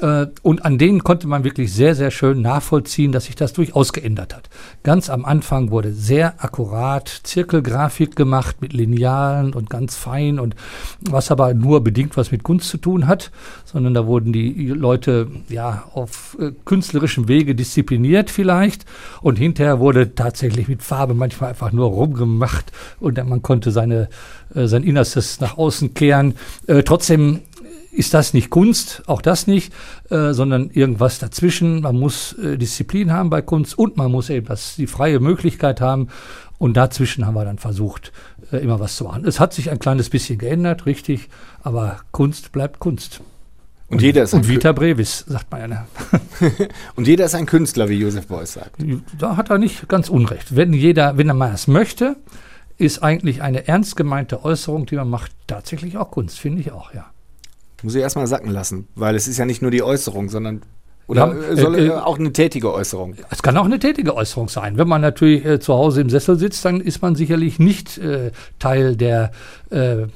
[0.00, 3.92] Äh, und an denen konnte man wirklich sehr, sehr schön nachvollziehen, dass sich das durchaus
[3.92, 4.50] geändert hat.
[4.82, 10.54] Ganz am Anfang wurde sehr akkurat Zirkelgrafik gemacht mit Linealen und ganz fein und
[11.00, 13.30] was aber nur bedingt was mit Kunst zu tun hat,
[13.64, 18.84] sondern da wurden die Leute ja auf äh, künstlerischem Wege diszipliniert vielleicht
[19.22, 24.08] und hinterher wurde tatsächlich mit Farbe manchmal einfach nur rumgemacht und man konnte seine,
[24.54, 26.34] äh, sein Innerstes nach außen kehren.
[26.66, 27.40] Äh, trotzdem
[27.96, 29.72] ist das nicht Kunst, auch das nicht,
[30.10, 31.80] äh, sondern irgendwas dazwischen.
[31.80, 35.80] Man muss äh, Disziplin haben bei Kunst und man muss eben das, die freie Möglichkeit
[35.80, 36.08] haben.
[36.58, 38.12] Und dazwischen haben wir dann versucht,
[38.52, 39.24] äh, immer was zu machen.
[39.24, 41.28] Es hat sich ein kleines bisschen geändert, richtig,
[41.62, 43.20] aber Kunst bleibt Kunst.
[43.88, 45.66] Und, und jeder ist ein und Vita Brevis, sagt man ja.
[45.68, 45.86] Ne?
[46.96, 48.82] und jeder ist ein Künstler, wie Josef Beuys sagt.
[49.18, 50.56] Da hat er nicht ganz unrecht.
[50.56, 52.16] Wenn jeder, wenn er mal es möchte,
[52.78, 56.92] ist eigentlich eine ernst gemeinte Äußerung, die man macht, tatsächlich auch Kunst, finde ich auch,
[56.92, 57.06] ja.
[57.82, 60.62] Muss ich erstmal sacken lassen, weil es ist ja nicht nur die Äußerung, sondern
[61.08, 63.14] oder ja, äh, soll äh, auch eine tätige Äußerung?
[63.30, 64.76] Es kann auch eine tätige Äußerung sein.
[64.76, 68.32] Wenn man natürlich äh, zu Hause im Sessel sitzt, dann ist man sicherlich nicht äh,
[68.58, 69.30] Teil der
[69.70, 70.06] äh,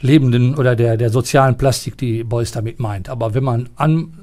[0.00, 3.10] lebenden oder der, der sozialen Plastik, die Beuys damit meint.
[3.10, 4.14] Aber wenn man an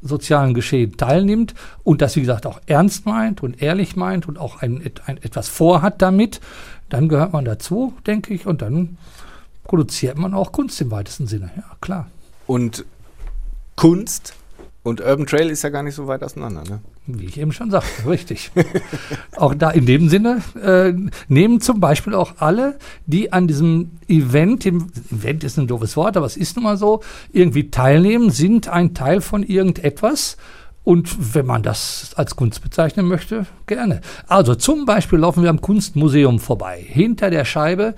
[0.00, 1.54] sozialen Geschehen teilnimmt
[1.84, 5.48] und das, wie gesagt, auch ernst meint und ehrlich meint und auch ein, ein, etwas
[5.48, 6.40] vorhat damit,
[6.88, 8.96] dann gehört man dazu, denke ich, und dann
[9.64, 11.50] produziert man auch Kunst im weitesten Sinne.
[11.56, 12.08] Ja, klar.
[12.46, 12.84] Und
[13.76, 14.34] Kunst
[14.82, 16.80] und Urban Trail ist ja gar nicht so weit auseinander, ne?
[17.06, 18.52] Wie ich eben schon sagte, richtig.
[19.36, 20.92] auch da in dem Sinne äh,
[21.28, 26.16] nehmen zum Beispiel auch alle, die an diesem Event, im Event ist ein doofes Wort,
[26.16, 27.00] aber es ist nun mal so,
[27.32, 30.36] irgendwie teilnehmen, sind ein Teil von irgendetwas.
[30.84, 34.00] Und wenn man das als Kunst bezeichnen möchte, gerne.
[34.26, 36.84] Also zum Beispiel laufen wir am Kunstmuseum vorbei.
[36.84, 37.94] Hinter der Scheibe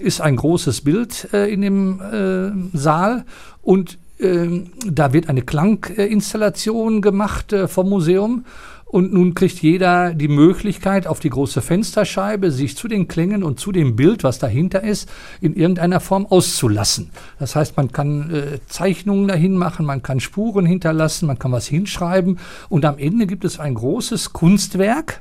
[0.00, 3.24] ist ein großes Bild äh, in dem äh, Saal
[3.62, 8.44] und äh, da wird eine Klanginstallation gemacht äh, vom Museum.
[8.90, 13.60] Und nun kriegt jeder die Möglichkeit, auf die große Fensterscheibe sich zu den Klängen und
[13.60, 15.10] zu dem Bild, was dahinter ist,
[15.42, 17.10] in irgendeiner Form auszulassen.
[17.38, 21.66] Das heißt, man kann äh, Zeichnungen dahin machen, man kann Spuren hinterlassen, man kann was
[21.66, 22.38] hinschreiben
[22.70, 25.20] und am Ende gibt es ein großes Kunstwerk,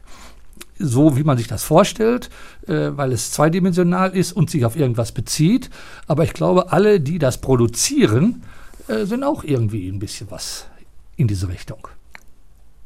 [0.80, 2.30] so wie man sich das vorstellt,
[2.68, 5.70] äh, weil es zweidimensional ist und sich auf irgendwas bezieht.
[6.08, 8.44] Aber ich glaube, alle, die das produzieren,
[8.88, 10.68] äh, sind auch irgendwie ein bisschen was
[11.16, 11.88] in diese Richtung.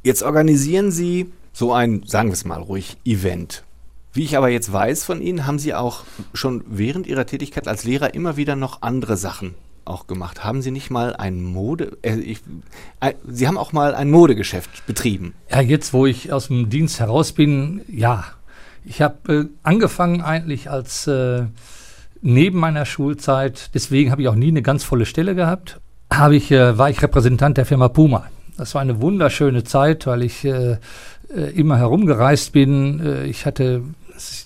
[0.03, 3.63] Jetzt organisieren Sie so ein, sagen wir es mal ruhig, Event.
[4.13, 7.83] Wie ich aber jetzt weiß von Ihnen, haben Sie auch schon während Ihrer Tätigkeit als
[7.83, 9.53] Lehrer immer wieder noch andere Sachen
[9.85, 10.43] auch gemacht.
[10.43, 12.41] Haben Sie nicht mal ein Mode, äh, ich,
[12.99, 15.33] äh, Sie haben auch mal ein Modegeschäft betrieben?
[15.49, 18.23] Ja, jetzt, wo ich aus dem Dienst heraus bin, ja.
[18.83, 21.43] Ich habe äh, angefangen eigentlich als äh,
[22.21, 25.79] neben meiner Schulzeit, deswegen habe ich auch nie eine ganz volle Stelle gehabt,
[26.11, 28.25] habe ich, äh, war ich Repräsentant der Firma Puma.
[28.57, 30.77] Das war eine wunderschöne Zeit, weil ich äh,
[31.55, 33.25] immer herumgereist bin.
[33.25, 33.83] ich hatte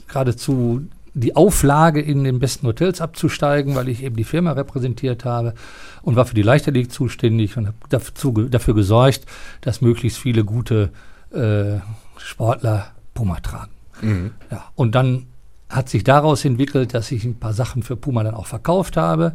[0.08, 5.54] geradezu die Auflage, in den besten Hotels abzusteigen, weil ich eben die Firma repräsentiert habe
[6.02, 9.26] und war für die Leichtathletik zuständig und habe dazu, dafür gesorgt,
[9.62, 10.92] dass möglichst viele gute
[11.32, 11.80] äh,
[12.18, 13.72] Sportler Puma tragen.
[14.02, 14.32] Mhm.
[14.52, 15.28] Ja, und dann
[15.70, 19.34] hat sich daraus entwickelt, dass ich ein paar Sachen für Puma dann auch verkauft habe.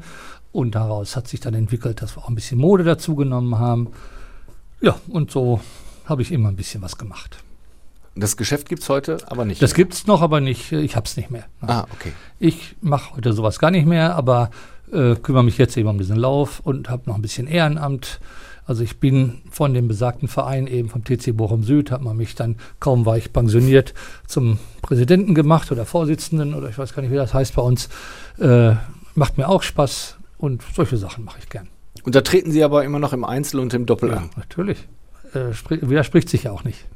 [0.53, 3.89] Und daraus hat sich dann entwickelt, dass wir auch ein bisschen Mode dazu genommen haben.
[4.83, 5.61] Ja, und so
[6.05, 7.39] habe ich immer ein bisschen was gemacht.
[8.17, 9.63] Das Geschäft gibt es heute aber nicht.
[9.63, 10.73] Das gibt es noch, aber nicht.
[10.73, 11.45] Ich habe es nicht mehr.
[11.61, 12.13] Ah, okay.
[12.39, 14.51] Ich mache heute sowas gar nicht mehr, aber
[14.93, 18.21] äh, kümmere mich jetzt eben um diesen Lauf und habe noch ein bisschen Ehrenamt.
[18.67, 22.35] Also ich bin von dem besagten Verein eben vom TC Bochum Süd, hat man mich
[22.35, 23.95] dann, kaum war ich pensioniert,
[24.27, 27.89] zum Präsidenten gemacht oder Vorsitzenden oder ich weiß gar nicht, wie das heißt bei uns.
[28.39, 28.75] Äh,
[29.15, 31.69] macht mir auch Spaß und solche Sachen mache ich gern.
[32.05, 34.31] Und da treten Sie aber immer noch im Einzel und im Doppel ja, an?
[34.37, 34.79] natürlich.
[35.35, 36.87] Äh, widerspricht sich ja auch nicht.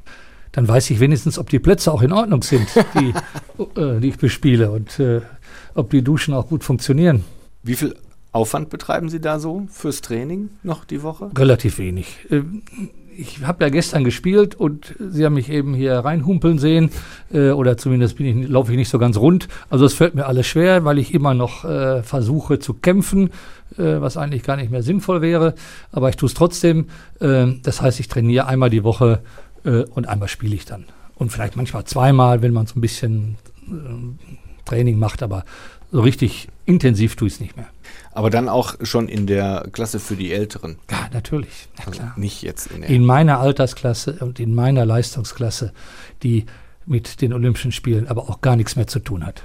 [0.55, 3.13] Dann weiß ich wenigstens, ob die Plätze auch in Ordnung sind, die,
[3.79, 5.19] äh, die ich bespiele und äh,
[5.73, 7.25] ob die Duschen auch gut funktionieren.
[7.61, 7.95] Wie viel
[8.31, 11.29] Aufwand betreiben Sie da so fürs Training noch die Woche?
[11.37, 12.25] Relativ wenig.
[12.31, 12.61] Ähm,
[13.17, 16.89] ich habe ja gestern gespielt und Sie haben mich eben hier reinhumpeln sehen
[17.33, 19.49] äh, oder zumindest ich, laufe ich nicht so ganz rund.
[19.69, 23.29] Also es fällt mir alles schwer, weil ich immer noch äh, versuche zu kämpfen,
[23.77, 25.55] äh, was eigentlich gar nicht mehr sinnvoll wäre.
[25.91, 26.87] Aber ich tue es trotzdem.
[27.19, 29.21] Äh, das heißt, ich trainiere einmal die Woche
[29.65, 30.85] äh, und einmal spiele ich dann.
[31.15, 33.35] Und vielleicht manchmal zweimal, wenn man so ein bisschen
[33.67, 35.45] äh, Training macht, aber
[35.91, 37.67] so richtig intensiv tue ich es nicht mehr.
[38.11, 40.77] Aber dann auch schon in der Klasse für die Älteren.
[40.89, 41.67] Ja, natürlich.
[41.77, 45.73] Ja, also nicht jetzt in, in meiner Altersklasse und in meiner Leistungsklasse,
[46.23, 46.45] die
[46.85, 49.43] mit den Olympischen Spielen aber auch gar nichts mehr zu tun hat.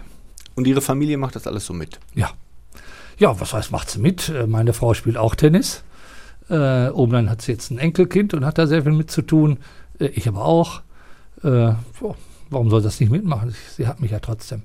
[0.54, 1.98] Und Ihre Familie macht das alles so mit?
[2.14, 2.30] Ja.
[3.18, 4.28] Ja, was heißt, macht sie mit?
[4.28, 5.83] Äh, meine Frau spielt auch Tennis.
[6.48, 9.59] Äh, oben hat sie jetzt ein Enkelkind und hat da sehr viel mit zu tun.
[10.00, 10.82] Äh, ich aber auch.
[11.42, 11.74] Äh,
[12.50, 13.54] warum soll das nicht mitmachen?
[13.76, 14.62] Sie hat mich ja trotzdem.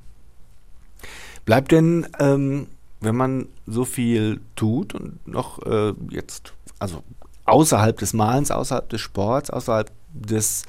[1.45, 2.67] Bleibt denn ähm,
[3.01, 7.03] wenn man so viel tut und noch äh, jetzt, also
[7.45, 10.63] außerhalb des Malens, außerhalb des Sports, außerhalb des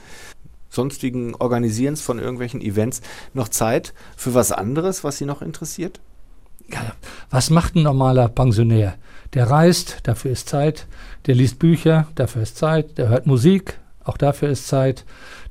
[0.68, 3.00] sonstigen Organisierens von irgendwelchen Events
[3.32, 6.00] noch Zeit für was anderes, was Sie noch interessiert?
[6.68, 6.94] Ja,
[7.30, 8.96] was macht ein normaler Pensionär?
[9.32, 10.86] Der reist, dafür ist Zeit.
[11.26, 12.98] Der liest Bücher, dafür ist Zeit.
[12.98, 15.04] Der hört Musik, auch dafür ist Zeit.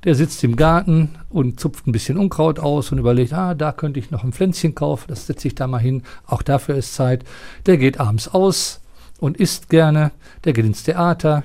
[0.06, 4.00] Der sitzt im Garten und zupft ein bisschen Unkraut aus und überlegt, ah, da könnte
[4.00, 6.04] ich noch ein Pflänzchen kaufen, das setze ich da mal hin.
[6.26, 7.26] Auch dafür ist Zeit.
[7.66, 8.82] Der geht abends aus
[9.20, 10.12] und isst gerne.
[10.46, 11.44] Der geht ins Theater.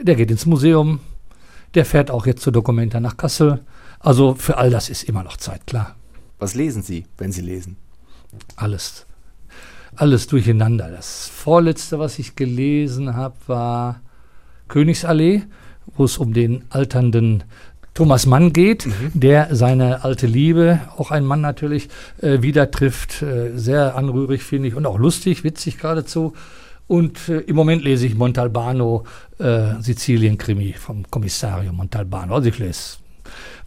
[0.00, 1.00] Der geht ins Museum.
[1.74, 3.60] Der fährt auch jetzt zur Dokumenta nach Kassel.
[4.00, 5.94] Also für all das ist immer noch Zeit, klar.
[6.40, 7.76] Was lesen Sie, wenn Sie lesen?
[8.56, 9.06] Alles.
[9.94, 10.90] Alles durcheinander.
[10.90, 14.00] Das vorletzte, was ich gelesen habe, war
[14.66, 15.44] Königsallee
[15.96, 17.44] wo es um den alternden
[17.94, 19.10] Thomas Mann geht, mhm.
[19.12, 21.88] der seine alte Liebe, auch ein Mann natürlich,
[22.22, 23.20] äh, wieder trifft.
[23.22, 26.32] Äh, sehr anrührig, finde ich, und auch lustig, witzig geradezu.
[26.86, 29.04] Und äh, im Moment lese ich Montalbano,
[29.38, 32.34] äh, Sizilien-Krimi vom Kommissario Montalbano.
[32.34, 32.96] Also ich lese,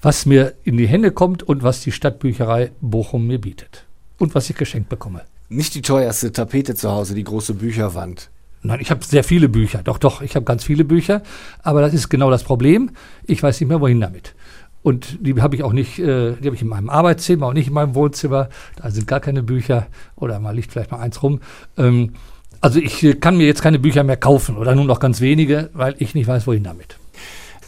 [0.02, 3.86] was mir in die Hände kommt und was die Stadtbücherei Bochum mir bietet.
[4.18, 5.22] Und was ich geschenkt bekomme.
[5.50, 8.30] Nicht die teuerste Tapete zu Hause, die große Bücherwand.
[8.66, 9.82] Nein, ich habe sehr viele Bücher.
[9.84, 11.22] Doch, doch, ich habe ganz viele Bücher.
[11.64, 12.92] Aber das ist genau das Problem.
[13.26, 14.34] Ich weiß nicht mehr, wohin damit.
[14.82, 17.68] Und die habe ich auch nicht, äh, die habe ich in meinem Arbeitszimmer und nicht
[17.68, 18.50] in meinem Wohnzimmer.
[18.76, 21.42] Da sind gar keine Bücher oder mal liegt vielleicht mal eins rum.
[21.76, 22.14] Ähm,
[22.62, 25.70] also ich äh, kann mir jetzt keine Bücher mehr kaufen oder nur noch ganz wenige,
[25.74, 26.98] weil ich nicht weiß, wohin damit.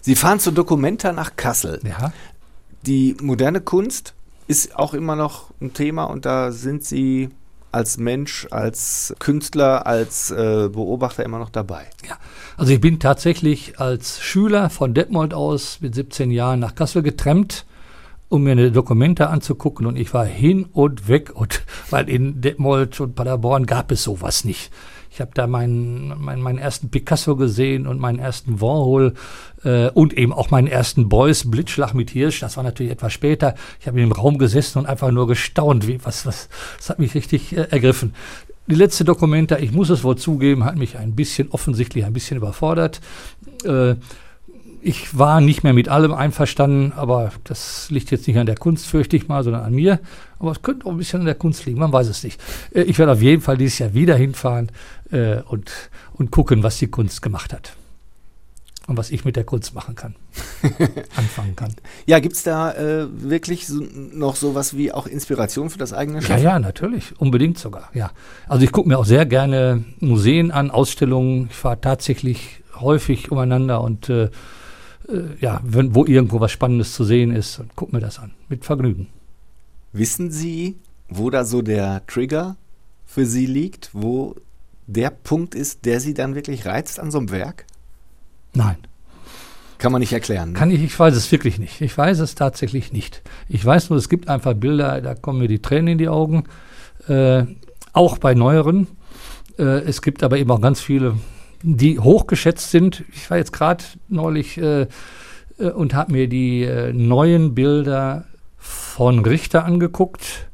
[0.02, 1.80] Sie fahren zur Documenta nach Kassel.
[1.84, 2.14] Ja.
[2.86, 4.14] Die moderne Kunst
[4.48, 7.30] ist auch immer noch ein Thema und da sind Sie
[7.78, 11.86] als Mensch, als Künstler, als äh, Beobachter immer noch dabei?
[12.08, 12.18] Ja,
[12.58, 17.68] also ich bin tatsächlich als Schüler von Detmold aus mit 17 Jahren nach Kassel getrennt,
[18.30, 21.62] um mir eine Dokumente anzugucken und ich war hin und weg und
[21.92, 24.72] weil in Detmold und Paderborn gab es sowas nicht.
[25.18, 29.16] Ich habe da meinen, meinen, meinen ersten Picasso gesehen und meinen ersten Warhol
[29.64, 32.42] äh, und eben auch meinen ersten Beuys Blitzschlag mit Hirsch.
[32.42, 33.56] Das war natürlich etwas später.
[33.80, 35.88] Ich habe im Raum gesessen und einfach nur gestaunt.
[35.88, 38.14] Wie, was, was, das hat mich richtig äh, ergriffen.
[38.68, 42.38] Die letzte Dokumenta, ich muss es wohl zugeben, hat mich ein bisschen offensichtlich ein bisschen
[42.38, 43.02] überfordert.
[43.64, 43.96] Äh,
[44.82, 48.86] ich war nicht mehr mit allem einverstanden, aber das liegt jetzt nicht an der Kunst,
[48.86, 50.00] fürchte ich mal, sondern an mir.
[50.40, 52.40] Aber es könnte auch ein bisschen an der Kunst liegen, man weiß es nicht.
[52.74, 54.72] Äh, ich werde auf jeden Fall dieses Jahr wieder hinfahren
[55.12, 55.72] äh, und,
[56.14, 57.74] und gucken, was die Kunst gemacht hat.
[58.88, 60.16] Und was ich mit der Kunst machen kann,
[61.18, 61.76] anfangen kann.
[62.06, 66.22] Ja, gibt es da äh, wirklich so, noch sowas wie auch Inspiration für das eigene
[66.22, 66.42] Schaffen?
[66.42, 68.12] Ja, ja, natürlich, unbedingt sogar, ja.
[68.48, 71.48] Also ich gucke mir auch sehr gerne Museen an, Ausstellungen.
[71.52, 74.30] Ich fahre tatsächlich häufig umeinander und äh,
[75.10, 78.32] äh, ja, wo irgendwo was Spannendes zu sehen ist und guck mir das an.
[78.50, 79.08] Mit Vergnügen.
[79.94, 80.78] Wissen Sie,
[81.10, 82.58] wo da so der Trigger
[83.06, 84.36] für Sie liegt, wo
[84.86, 87.66] der Punkt ist, der Sie dann wirklich reizt an so einem Werk?
[88.54, 88.78] Nein.
[89.78, 90.54] Kann man nicht erklären.
[90.54, 90.58] Ne?
[90.58, 91.82] Kann ich, ich weiß es wirklich nicht.
[91.82, 93.22] Ich weiß es tatsächlich nicht.
[93.48, 96.46] Ich weiß nur, es gibt einfach Bilder, da kommen mir die Tränen in die Augen.
[97.08, 97.46] Äh,
[97.94, 98.88] auch bei neueren.
[99.60, 101.16] Äh, es gibt aber eben auch ganz viele,
[101.64, 103.04] die hochgeschätzt sind.
[103.14, 104.88] Ich war jetzt gerade neulich äh,
[105.60, 108.26] äh und habe mir die äh, neuen Bilder
[108.58, 110.48] von Richter angeguckt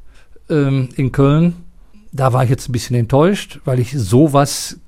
[0.48, 1.56] ähm, in Köln.
[2.12, 4.78] Da war ich jetzt ein bisschen enttäuscht, weil ich sowas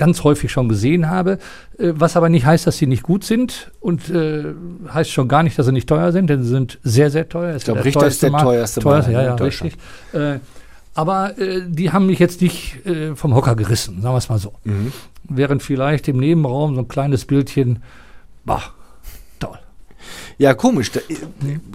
[0.00, 1.32] ganz häufig schon gesehen habe,
[1.78, 4.46] äh, was aber nicht heißt, dass sie nicht gut sind und äh,
[4.92, 7.54] heißt schon gar nicht, dass sie nicht teuer sind, denn sie sind sehr, sehr teuer.
[7.54, 9.74] Ich glaube, Richter ist der teuerste, teuerste ja, ja, richtig.
[10.12, 10.38] Äh,
[10.94, 11.34] aber
[11.68, 12.78] die haben mich jetzt nicht
[13.14, 14.54] vom Hocker gerissen, sagen wir es mal so.
[14.64, 14.92] Mhm.
[15.30, 17.82] Während vielleicht im Nebenraum so ein kleines Bildchen,
[18.44, 18.62] bah,
[19.38, 19.58] toll.
[20.38, 20.90] Ja, komisch.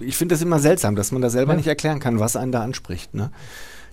[0.04, 1.56] Ich finde das immer seltsam, dass man das selber ja.
[1.56, 3.14] nicht erklären kann, was einen da anspricht.
[3.14, 3.30] Ne?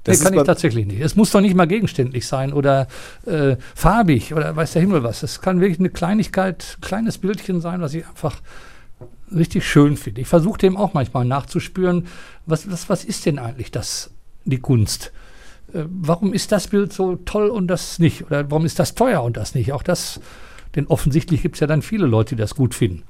[0.03, 0.99] Das nee, kann ich tatsächlich nicht.
[0.99, 2.87] Es muss doch nicht mal gegenständlich sein oder
[3.25, 5.23] äh, farbig oder weiß der Himmel was.
[5.23, 8.41] Es kann wirklich eine Kleinigkeit, kleines Bildchen sein, was ich einfach
[9.33, 10.21] richtig schön finde.
[10.21, 12.07] Ich versuche dem auch manchmal nachzuspüren,
[12.45, 14.11] was, was, was ist denn eigentlich das,
[14.43, 15.13] die Kunst?
[15.73, 18.25] Äh, warum ist das Bild so toll und das nicht?
[18.25, 19.73] Oder warum ist das teuer und das nicht?
[19.73, 20.19] Auch das,
[20.75, 23.03] denn offensichtlich gibt es ja dann viele Leute, die das gut finden.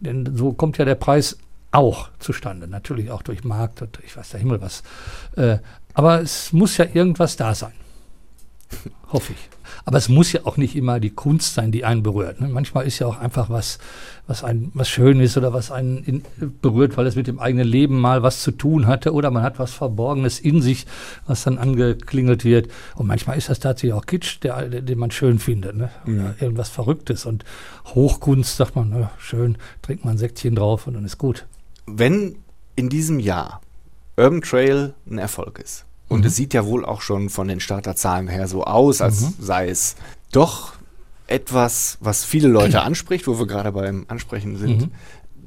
[0.00, 1.38] Denn so kommt ja der Preis
[1.70, 2.68] auch zustande.
[2.68, 4.82] Natürlich auch durch Markt und ich weiß der Himmel was.
[5.36, 5.58] Äh,
[5.94, 7.72] aber es muss ja irgendwas da sein.
[9.12, 9.48] Hoffe ich.
[9.84, 12.40] Aber es muss ja auch nicht immer die Kunst sein, die einen berührt.
[12.40, 12.48] Ne?
[12.48, 13.78] Manchmal ist ja auch einfach was,
[14.26, 16.22] was ein, was schön ist oder was einen in,
[16.60, 19.58] berührt, weil es mit dem eigenen Leben mal was zu tun hatte oder man hat
[19.58, 20.86] was Verborgenes in sich,
[21.26, 22.68] was dann angeklingelt wird.
[22.94, 25.76] Und manchmal ist das tatsächlich auch Kitsch, der, den man schön findet.
[25.76, 25.90] Ne?
[26.06, 26.34] Ja.
[26.40, 27.26] irgendwas Verrücktes.
[27.26, 27.44] Und
[27.86, 31.46] Hochkunst sagt man, na, schön, trinkt man ein Säckchen drauf und dann ist gut.
[31.86, 32.36] Wenn
[32.76, 33.60] in diesem Jahr
[34.16, 35.84] Urban Trail ein Erfolg ist.
[36.12, 36.26] Und mhm.
[36.26, 39.34] es sieht ja wohl auch schon von den Starterzahlen her so aus, als mhm.
[39.40, 39.96] sei es
[40.30, 40.74] doch
[41.26, 44.82] etwas, was viele Leute anspricht, wo wir gerade beim Ansprechen sind.
[44.82, 44.90] Mhm.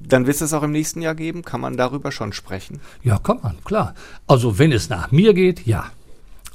[0.08, 1.43] Dann wird es auch im nächsten Jahr geben.
[1.43, 2.80] Kann man darüber schon sprechen?
[3.04, 3.95] Ja, kann man, klar.
[4.28, 5.91] Also wenn es nach mir geht, ja.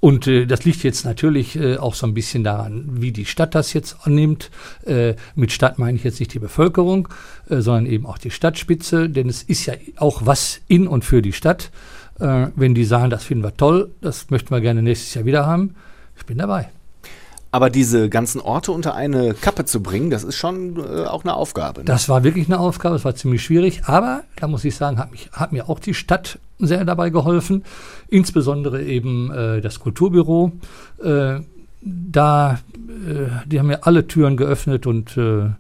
[0.01, 3.55] Und äh, das liegt jetzt natürlich äh, auch so ein bisschen daran, wie die Stadt
[3.55, 4.51] das jetzt annimmt.
[4.87, 7.09] Äh, mit Stadt meine ich jetzt nicht die Bevölkerung,
[7.49, 11.23] äh, sondern eben auch die Stadtspitze, denn es ist ja auch was in und für
[11.23, 11.71] die Stadt.
[12.21, 15.47] Äh, wenn die sagen, das finden wir toll, das möchten wir gerne nächstes Jahr wieder
[15.47, 15.75] haben,
[16.17, 16.69] ich bin dabei.
[17.53, 21.35] Aber diese ganzen Orte unter eine Kappe zu bringen, das ist schon äh, auch eine
[21.35, 21.81] Aufgabe.
[21.81, 21.87] Ne?
[21.87, 25.11] Das war wirklich eine Aufgabe, es war ziemlich schwierig, aber da muss ich sagen, hat,
[25.11, 27.65] mich, hat mir auch die Stadt sehr dabei geholfen,
[28.09, 30.53] insbesondere eben äh, das Kulturbüro.
[31.03, 31.41] Äh,
[31.83, 35.51] da, äh, die haben mir alle Türen geöffnet und äh,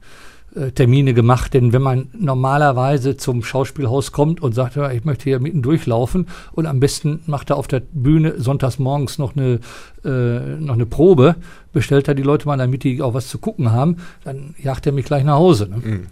[0.75, 5.39] Termine gemacht, denn wenn man normalerweise zum Schauspielhaus kommt und sagt, ja, ich möchte hier
[5.39, 9.61] mitten durchlaufen und am besten macht er auf der Bühne sonntags morgens noch eine,
[10.05, 11.37] äh, noch eine Probe,
[11.73, 14.93] bestellt er die Leute mal, damit die auch was zu gucken haben, dann jagt er
[14.93, 15.69] mich gleich nach Hause.
[15.69, 15.77] Ne?
[15.77, 16.07] Mhm.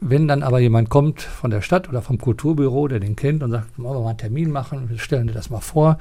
[0.00, 3.52] Wenn dann aber jemand kommt von der Stadt oder vom Kulturbüro, der den kennt und
[3.52, 5.96] sagt, wollen wir mal einen Termin machen, wir stellen dir das mal vor,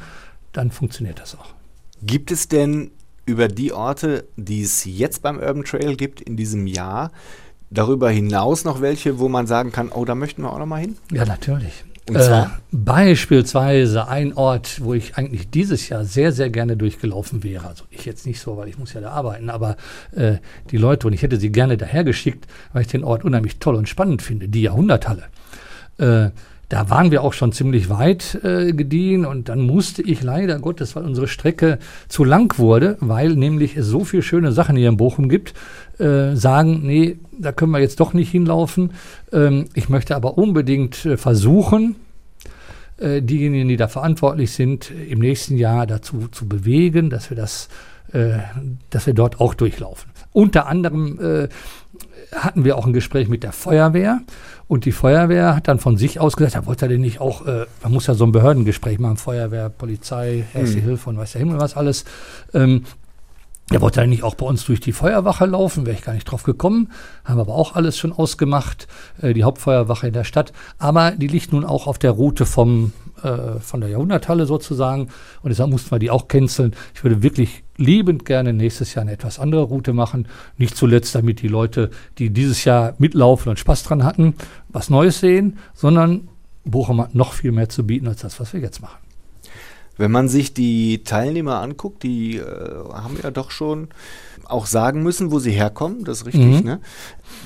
[0.51, 1.53] dann funktioniert das auch.
[2.01, 2.91] Gibt es denn
[3.25, 7.11] über die Orte, die es jetzt beim Urban Trail gibt in diesem Jahr,
[7.71, 10.81] darüber hinaus noch welche, wo man sagen kann, oh, da möchten wir auch noch mal
[10.81, 10.97] hin?
[11.11, 11.83] Ja, natürlich.
[12.07, 12.45] Und zwar?
[12.45, 17.67] Äh, beispielsweise ein Ort, wo ich eigentlich dieses Jahr sehr, sehr gerne durchgelaufen wäre.
[17.67, 19.77] Also ich jetzt nicht so, weil ich muss ja da arbeiten, aber
[20.15, 20.37] äh,
[20.71, 23.75] die Leute, und ich hätte sie gerne daher geschickt, weil ich den Ort unheimlich toll
[23.75, 25.23] und spannend finde, die Jahrhunderthalle.
[25.97, 26.31] Äh,
[26.71, 30.95] da waren wir auch schon ziemlich weit äh, gediehen und dann musste ich leider Gottes,
[30.95, 34.95] weil unsere Strecke zu lang wurde, weil nämlich es so viele schöne Sachen hier in
[34.95, 35.53] Bochum gibt,
[35.99, 38.93] äh, sagen, nee, da können wir jetzt doch nicht hinlaufen.
[39.33, 41.97] Ähm, ich möchte aber unbedingt äh, versuchen,
[42.95, 47.67] äh, diejenigen, die da verantwortlich sind, im nächsten Jahr dazu zu bewegen, dass wir das,
[48.13, 48.37] äh,
[48.89, 50.09] dass wir dort auch durchlaufen.
[50.31, 51.49] Unter anderem äh,
[52.33, 54.21] hatten wir auch ein Gespräch mit der Feuerwehr
[54.71, 57.45] und die Feuerwehr hat dann von sich aus gesagt, da wollte er denn nicht auch,
[57.45, 60.83] äh, man muss ja so ein Behördengespräch machen, Feuerwehr, Polizei, Erste mhm.
[60.83, 62.05] Hilfe und weiß der Himmel was alles.
[62.53, 62.85] Ähm,
[63.69, 66.43] er wollte eigentlich auch bei uns durch die Feuerwache laufen, wäre ich gar nicht drauf
[66.43, 66.89] gekommen.
[67.25, 68.87] Haben aber auch alles schon ausgemacht,
[69.21, 70.53] äh, die Hauptfeuerwache in der Stadt.
[70.77, 72.93] Aber die liegt nun auch auf der Route vom,
[73.23, 75.09] äh, von der Jahrhunderthalle sozusagen.
[75.41, 76.73] Und deshalb mussten wir die auch canceln.
[76.95, 80.27] Ich würde wirklich liebend gerne nächstes Jahr eine etwas andere Route machen.
[80.57, 84.35] Nicht zuletzt, damit die Leute, die dieses Jahr mitlaufen und Spaß dran hatten,
[84.69, 86.29] was Neues sehen, sondern
[86.63, 88.99] Bochum hat noch viel mehr zu bieten als das, was wir jetzt machen.
[89.97, 92.43] Wenn man sich die Teilnehmer anguckt, die äh,
[92.93, 93.89] haben ja doch schon
[94.51, 96.63] auch sagen müssen, wo sie herkommen, das ist richtig, Mhm.
[96.65, 96.79] ne?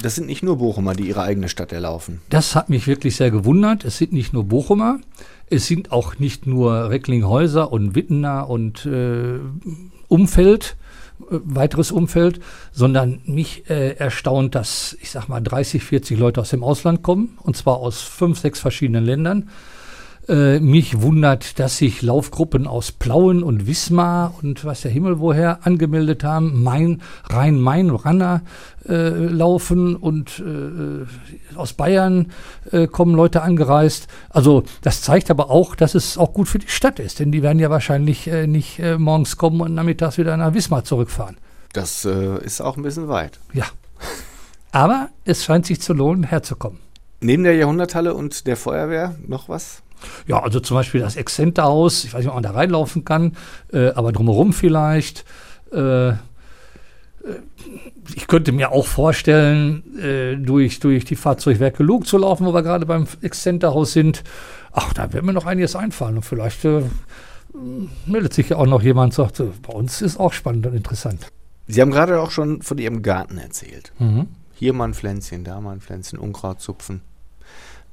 [0.01, 2.21] Das sind nicht nur Bochumer, die ihre eigene Stadt erlaufen.
[2.29, 3.85] Das hat mich wirklich sehr gewundert.
[3.85, 4.99] Es sind nicht nur Bochumer,
[5.49, 9.39] es sind auch nicht nur Recklinghäuser und Wittener und äh,
[10.07, 10.75] Umfeld,
[11.31, 12.39] äh, weiteres Umfeld,
[12.71, 17.37] sondern mich äh, erstaunt, dass ich sag mal 30, 40 Leute aus dem Ausland kommen
[17.43, 19.49] und zwar aus fünf, sechs verschiedenen Ländern.
[20.27, 25.67] Äh, mich wundert, dass sich Laufgruppen aus Plauen und Wismar und was der Himmel woher
[25.67, 28.41] angemeldet haben, Main, Rhein-Main-Ranner
[28.89, 32.31] äh, laufen und äh, aus Bayern
[32.71, 34.07] äh, kommen Leute angereist.
[34.29, 37.43] Also das zeigt aber auch, dass es auch gut für die Stadt ist, denn die
[37.43, 41.37] werden ja wahrscheinlich äh, nicht äh, morgens kommen und nachmittags wieder nach Wismar zurückfahren.
[41.73, 43.37] Das ist auch ein bisschen weit.
[43.51, 43.65] Ja.
[44.71, 46.79] Aber es scheint sich zu lohnen, herzukommen.
[47.19, 49.83] Neben der Jahrhunderthalle und der Feuerwehr noch was?
[50.27, 53.33] Ja, also zum Beispiel das Exzenterhaus, ich weiß nicht, ob man da reinlaufen kann,
[53.71, 55.25] äh, aber drumherum vielleicht.
[55.73, 56.13] Äh, äh,
[58.15, 62.61] ich könnte mir auch vorstellen, äh, durch, durch die Fahrzeugwerke Lug zu laufen, wo wir
[62.61, 64.23] gerade beim Exzenterhaus sind.
[64.71, 66.83] Ach, da wird mir noch einiges einfallen und vielleicht äh,
[68.05, 70.75] meldet sich ja auch noch jemand und sagt, äh, bei uns ist auch spannend und
[70.75, 71.27] interessant.
[71.67, 73.91] Sie haben gerade auch schon von Ihrem Garten erzählt.
[73.97, 74.27] Mhm.
[74.53, 77.01] Hier mal ein Pflänzchen, da mal ein Pflänzchen, Unkraut zupfen.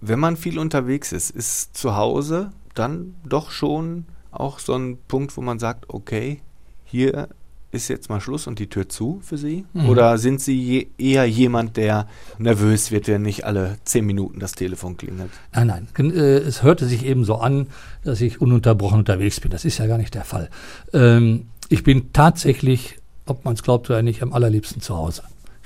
[0.05, 5.37] Wenn man viel unterwegs ist, ist zu Hause dann doch schon auch so ein Punkt,
[5.37, 6.41] wo man sagt, okay,
[6.85, 7.29] hier
[7.71, 9.65] ist jetzt mal Schluss und die Tür zu für Sie?
[9.73, 9.89] Mhm.
[9.89, 14.53] Oder sind Sie je, eher jemand, der nervös wird, wenn nicht alle zehn Minuten das
[14.53, 15.31] Telefon klingelt?
[15.55, 16.11] Nein, nein.
[16.11, 17.69] Äh, Es hörte sich eben so an,
[18.03, 19.53] dass ich ununterbrochen unterwegs bin.
[19.53, 20.51] Das ist ja gar nicht der Fall.
[20.93, 25.23] Ähm, ich bin tatsächlich, ob man es glaubt oder nicht, am allerliebsten zu Hause.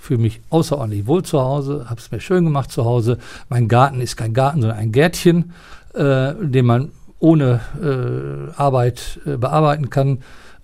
[0.06, 3.18] Fühle mich außerordentlich wohl zu Hause, habe es mir schön gemacht zu Hause.
[3.48, 5.52] Mein Garten ist kein Garten, sondern ein Gärtchen,
[5.94, 10.18] äh, den man ohne äh, Arbeit äh, bearbeiten kann.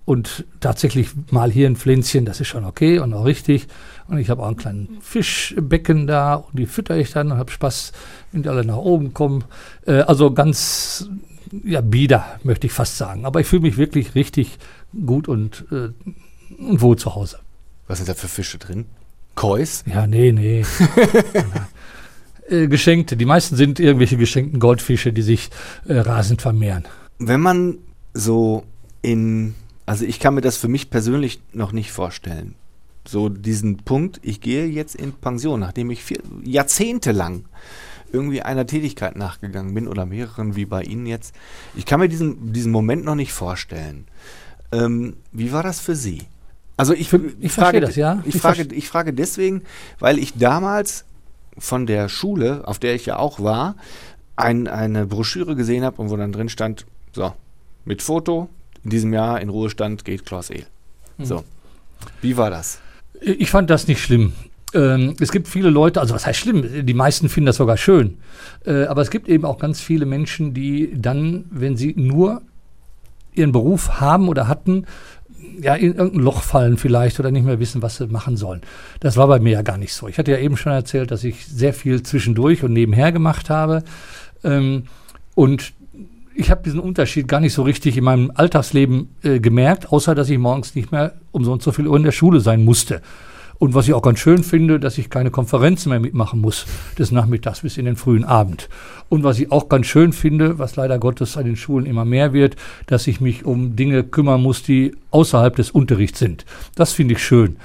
[0.05, 3.67] Und tatsächlich mal hier ein Pflänzchen, das ist schon okay und auch richtig.
[4.07, 7.51] Und ich habe auch einen kleinen Fischbecken da und die fütter ich dann und habe
[7.51, 7.91] Spaß,
[8.31, 9.43] wenn die alle nach oben kommen.
[9.85, 11.09] Äh, also ganz,
[11.65, 13.25] ja, bieder, möchte ich fast sagen.
[13.25, 14.57] Aber ich fühle mich wirklich richtig
[15.05, 15.89] gut und, äh,
[16.63, 17.39] und wohl zu Hause.
[17.87, 18.85] Was sind da für Fische drin?
[19.35, 19.83] Kois?
[19.85, 20.65] Ja, nee, nee.
[22.49, 23.17] äh, Geschenkte.
[23.17, 25.49] Die meisten sind irgendwelche geschenkten Goldfische, die sich
[25.87, 26.83] äh, rasend vermehren.
[27.19, 27.79] Wenn man
[28.13, 28.63] so
[29.01, 29.55] in,
[29.85, 32.55] also ich kann mir das für mich persönlich noch nicht vorstellen.
[33.05, 37.45] So diesen Punkt, ich gehe jetzt in Pension, nachdem ich vier, jahrzehntelang
[38.13, 41.33] irgendwie einer Tätigkeit nachgegangen bin oder mehreren wie bei Ihnen jetzt.
[41.75, 44.05] Ich kann mir diesen, diesen Moment noch nicht vorstellen.
[44.71, 46.21] Ähm, wie war das für Sie?
[46.75, 48.21] Also ich, ich verstehe das, ja.
[48.25, 49.63] Ich, Ich frage, ich frage deswegen,
[49.99, 51.05] weil ich damals
[51.57, 53.75] von der Schule, auf der ich ja auch war,
[54.35, 57.33] ein, eine Broschüre gesehen habe und wo dann drin stand, so,
[57.85, 58.49] mit Foto,
[58.83, 60.65] in diesem Jahr in Ruhestand geht Klaus Ehl.
[61.17, 61.25] Mhm.
[61.25, 61.43] So.
[62.21, 62.79] Wie war das?
[63.21, 64.33] Ich fand das nicht schlimm.
[64.73, 66.85] Ähm, es gibt viele Leute, also was heißt schlimm?
[66.85, 68.17] Die meisten finden das sogar schön.
[68.65, 72.41] Äh, aber es gibt eben auch ganz viele Menschen, die dann, wenn sie nur
[73.33, 74.85] ihren Beruf haben oder hatten,
[75.61, 78.61] ja, in irgendein Loch fallen vielleicht oder nicht mehr wissen, was sie machen sollen.
[78.99, 80.07] Das war bei mir ja gar nicht so.
[80.07, 83.83] Ich hatte ja eben schon erzählt, dass ich sehr viel zwischendurch und nebenher gemacht habe.
[84.43, 84.83] Ähm,
[85.35, 85.73] und
[86.35, 90.29] ich habe diesen Unterschied gar nicht so richtig in meinem Alltagsleben äh, gemerkt, außer dass
[90.29, 93.01] ich morgens nicht mehr um so und so viel Uhr in der Schule sein musste.
[93.63, 96.65] Und was ich auch ganz schön finde, dass ich keine Konferenzen mehr mitmachen muss,
[96.99, 98.67] des Nachmittags bis in den frühen Abend.
[99.07, 102.33] Und was ich auch ganz schön finde, was leider Gottes an den Schulen immer mehr
[102.33, 102.57] wird,
[102.87, 106.43] dass ich mich um Dinge kümmern muss, die außerhalb des Unterrichts sind.
[106.75, 107.55] Das finde ich schön.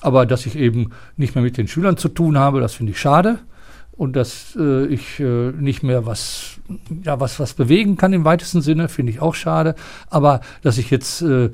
[0.00, 3.00] Aber dass ich eben nicht mehr mit den Schülern zu tun habe, das finde ich
[3.00, 3.40] schade.
[3.90, 6.60] Und dass äh, ich äh, nicht mehr was,
[7.02, 9.74] ja, was, was bewegen kann im weitesten Sinne, finde ich auch schade.
[10.08, 11.50] Aber dass ich jetzt äh,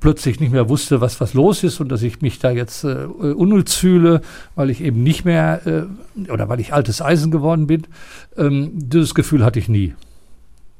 [0.00, 3.04] plötzlich nicht mehr wusste, was, was los ist und dass ich mich da jetzt äh,
[3.04, 4.20] unnütz fühle,
[4.54, 7.86] weil ich eben nicht mehr äh, oder weil ich altes Eisen geworden bin.
[8.36, 9.94] Ähm, dieses Gefühl hatte ich nie.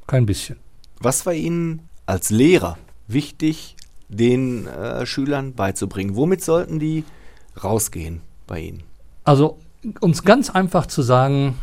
[0.07, 0.57] Kein bisschen.
[1.01, 2.79] Was war Ihnen als Lehrer
[3.09, 3.77] wichtig,
[4.09, 6.17] den äh, Schülern beizubringen?
[6.17, 7.05] Womit sollten die
[7.63, 8.83] rausgehen bei Ihnen?
[9.25, 9.59] Also,
[10.01, 11.59] um es ganz einfach zu sagen,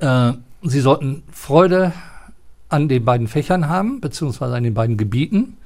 [0.00, 0.32] äh,
[0.62, 1.92] sie sollten Freude
[2.68, 5.56] an den beiden Fächern haben, beziehungsweise an den beiden Gebieten.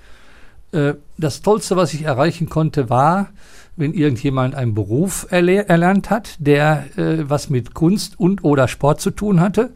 [0.76, 3.30] Äh, das Tollste, was ich erreichen konnte, war,
[3.76, 9.00] wenn irgendjemand einen Beruf erle erlernt hat, der äh, was mit Kunst und oder Sport
[9.00, 9.72] zu tun hatte.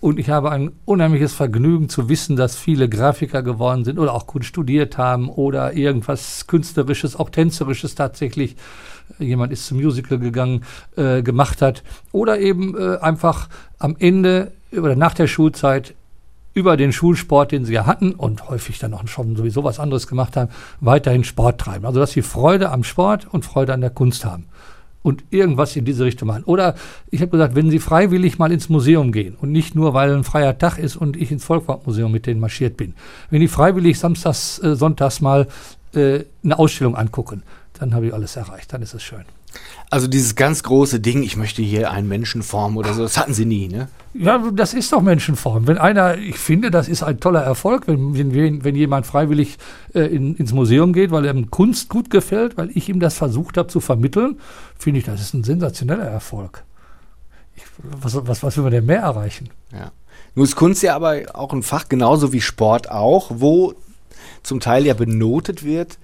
[0.00, 4.26] Und ich habe ein unheimliches Vergnügen zu wissen, dass viele Grafiker geworden sind oder auch
[4.26, 8.56] Kunst studiert haben oder irgendwas Künstlerisches, auch Tänzerisches tatsächlich.
[9.18, 10.62] Jemand ist zum Musical gegangen,
[10.96, 11.82] äh, gemacht hat.
[12.12, 15.94] Oder eben äh, einfach am Ende oder nach der Schulzeit
[16.54, 20.06] über den Schulsport, den sie ja hatten und häufig dann auch schon sowieso was anderes
[20.06, 21.86] gemacht haben, weiterhin Sport treiben.
[21.86, 24.46] Also dass sie Freude am Sport und Freude an der Kunst haben
[25.02, 26.44] und irgendwas in diese Richtung machen.
[26.44, 26.74] Oder
[27.10, 30.24] ich habe gesagt, wenn Sie freiwillig mal ins Museum gehen und nicht nur, weil ein
[30.24, 32.94] freier Tag ist und ich ins Volkwart-Museum mit denen marschiert bin,
[33.30, 35.46] wenn die freiwillig samstags, äh, sonntags mal
[35.94, 37.42] äh, eine Ausstellung angucken,
[37.78, 39.24] dann habe ich alles erreicht, dann ist es schön.
[39.90, 43.32] Also dieses ganz große Ding, ich möchte hier einen Menschen formen oder so, das hatten
[43.32, 43.88] Sie nie, ne?
[44.12, 45.66] Ja, das ist doch Menschenform.
[45.66, 49.56] Wenn einer, ich finde, das ist ein toller Erfolg, wenn, wenn, wenn jemand freiwillig
[49.94, 53.56] äh, in, ins Museum geht, weil ihm Kunst gut gefällt, weil ich ihm das versucht
[53.56, 54.38] habe zu vermitteln,
[54.78, 56.64] finde ich, das ist ein sensationeller Erfolg.
[57.56, 59.48] Ich, was, was, was will man denn mehr erreichen?
[59.72, 59.92] Ja.
[60.34, 63.74] Nun ist Kunst ja aber auch ein Fach, genauso wie Sport auch, wo
[64.42, 65.98] zum Teil ja benotet wird,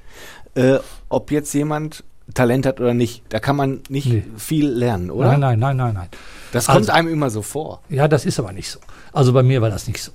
[0.55, 0.79] äh,
[1.09, 3.23] ob jetzt jemand Talent hat oder nicht.
[3.29, 4.25] Da kann man nicht nee.
[4.37, 5.37] viel lernen, oder?
[5.37, 6.09] Nein, nein, nein, nein, nein.
[6.53, 7.83] Das kommt also, einem immer so vor.
[7.89, 8.79] Ja, das ist aber nicht so.
[9.13, 10.13] Also bei mir war das nicht so.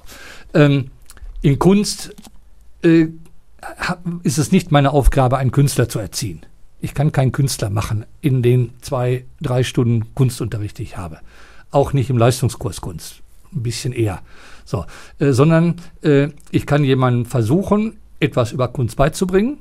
[0.54, 0.90] Ähm,
[1.42, 2.16] in Kunst
[2.84, 3.08] äh,
[4.24, 6.42] ist es nicht meine Aufgabe, einen Künstler zu erziehen.
[6.82, 11.20] Ich kann keinen Künstler machen in den zwei, drei Stunden Kunstunterricht, die ich habe.
[11.72, 13.22] Auch nicht im Leistungskurs Kunst.
[13.54, 14.22] Ein bisschen eher.
[14.66, 14.86] So,
[15.20, 19.58] äh, sondern äh, ich kann jemandem versuchen, etwas über Kunst beizubringen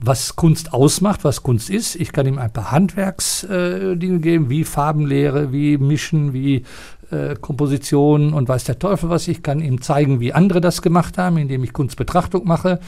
[0.00, 1.96] was Kunst ausmacht, was Kunst ist.
[1.96, 6.64] Ich kann ihm ein paar Handwerksdinge äh, geben, wie Farbenlehre, wie Mischen, wie
[7.10, 9.28] äh, Komposition und weiß der Teufel was.
[9.28, 12.80] Ich kann ihm zeigen, wie andere das gemacht haben, indem ich Kunstbetrachtung mache.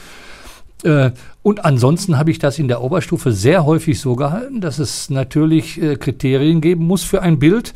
[0.83, 1.11] Äh,
[1.43, 5.81] und ansonsten habe ich das in der Oberstufe sehr häufig so gehalten, dass es natürlich
[5.81, 7.73] äh, Kriterien geben muss für ein Bild.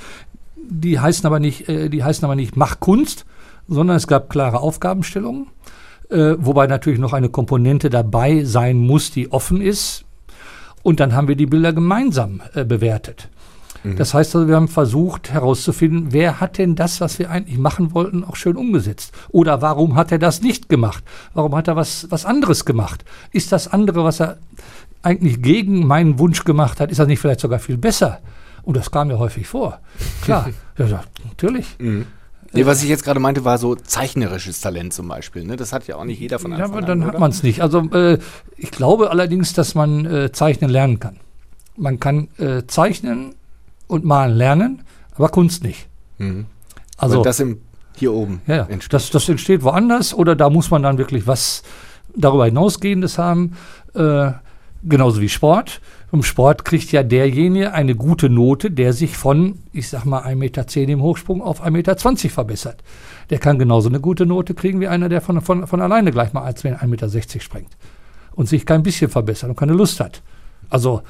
[0.56, 3.26] Die heißen aber nicht, äh, die heißen aber nicht Mach Kunst,
[3.68, 5.48] sondern es gab klare Aufgabenstellungen
[6.10, 10.06] äh, wobei natürlich noch eine Komponente dabei sein muss, die offen ist.
[10.84, 13.30] Und dann haben wir die Bilder gemeinsam äh, bewertet.
[13.84, 13.96] Mhm.
[13.96, 17.94] Das heißt also, wir haben versucht herauszufinden, wer hat denn das, was wir eigentlich machen
[17.94, 19.14] wollten, auch schön umgesetzt?
[19.30, 21.04] Oder warum hat er das nicht gemacht?
[21.34, 23.06] Warum hat er was, was anderes gemacht?
[23.32, 24.38] Ist das andere, was er
[25.02, 28.20] eigentlich gegen meinen Wunsch gemacht hat, ist das nicht vielleicht sogar viel besser?
[28.64, 29.80] Und das kam mir häufig vor.
[30.24, 31.78] Klar, ja, natürlich.
[31.78, 32.08] Mhm.
[32.56, 35.44] Nee, was ich jetzt gerade meinte, war so zeichnerisches Talent zum Beispiel.
[35.44, 35.56] Ne?
[35.56, 37.44] Das hat ja auch nicht jeder von Anfang Ja, aber dann an, hat man es
[37.44, 37.62] nicht.
[37.62, 38.18] Also äh,
[38.58, 41.18] ich glaube allerdings, dass man äh, zeichnen lernen kann.
[41.78, 43.36] Man kann äh, zeichnen
[43.88, 44.84] und malen lernen,
[45.16, 45.88] aber Kunst nicht.
[46.18, 46.46] Mhm.
[46.98, 47.60] Also das im,
[47.96, 48.42] hier oben.
[48.48, 48.94] Ja, entsteht.
[48.94, 51.64] Das, das entsteht woanders oder da muss man dann wirklich was
[52.16, 53.58] darüber hinausgehendes haben.
[53.94, 54.32] Äh,
[54.84, 55.82] genauso wie Sport.
[56.16, 60.36] Im Sport kriegt ja derjenige eine gute Note, der sich von, ich sag mal, 1,10
[60.38, 62.84] Meter im Hochsprung auf 1,20 Meter verbessert.
[63.30, 66.32] Der kann genauso eine gute Note kriegen wie einer, der von, von, von alleine gleich
[66.32, 67.10] mal als 1,60 Meter
[67.42, 67.76] springt
[68.34, 70.22] und sich kein bisschen verbessert und keine Lust hat.
[70.70, 71.02] Also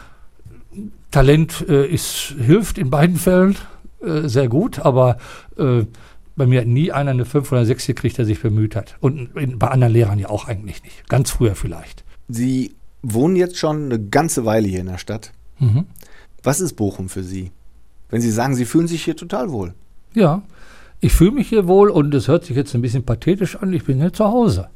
[1.11, 3.57] Talent äh, ist, hilft in beiden Fällen
[4.01, 5.17] äh, sehr gut, aber
[5.55, 5.83] äh,
[6.35, 8.95] bei mir hat nie einer eine 5 oder 6 gekriegt, der sich bemüht hat.
[9.01, 11.07] Und in, bei anderen Lehrern ja auch eigentlich nicht.
[11.07, 12.03] Ganz früher vielleicht.
[12.27, 12.73] Sie
[13.13, 15.31] wohnen jetzt schon eine ganze Weile hier in der Stadt.
[15.59, 15.85] Mhm.
[16.43, 17.51] Was ist Bochum für Sie?
[18.09, 19.73] Wenn Sie sagen, Sie fühlen sich hier total wohl.
[20.13, 20.43] Ja,
[21.01, 23.85] ich fühle mich hier wohl und es hört sich jetzt ein bisschen pathetisch an, ich
[23.85, 24.69] bin hier zu Hause.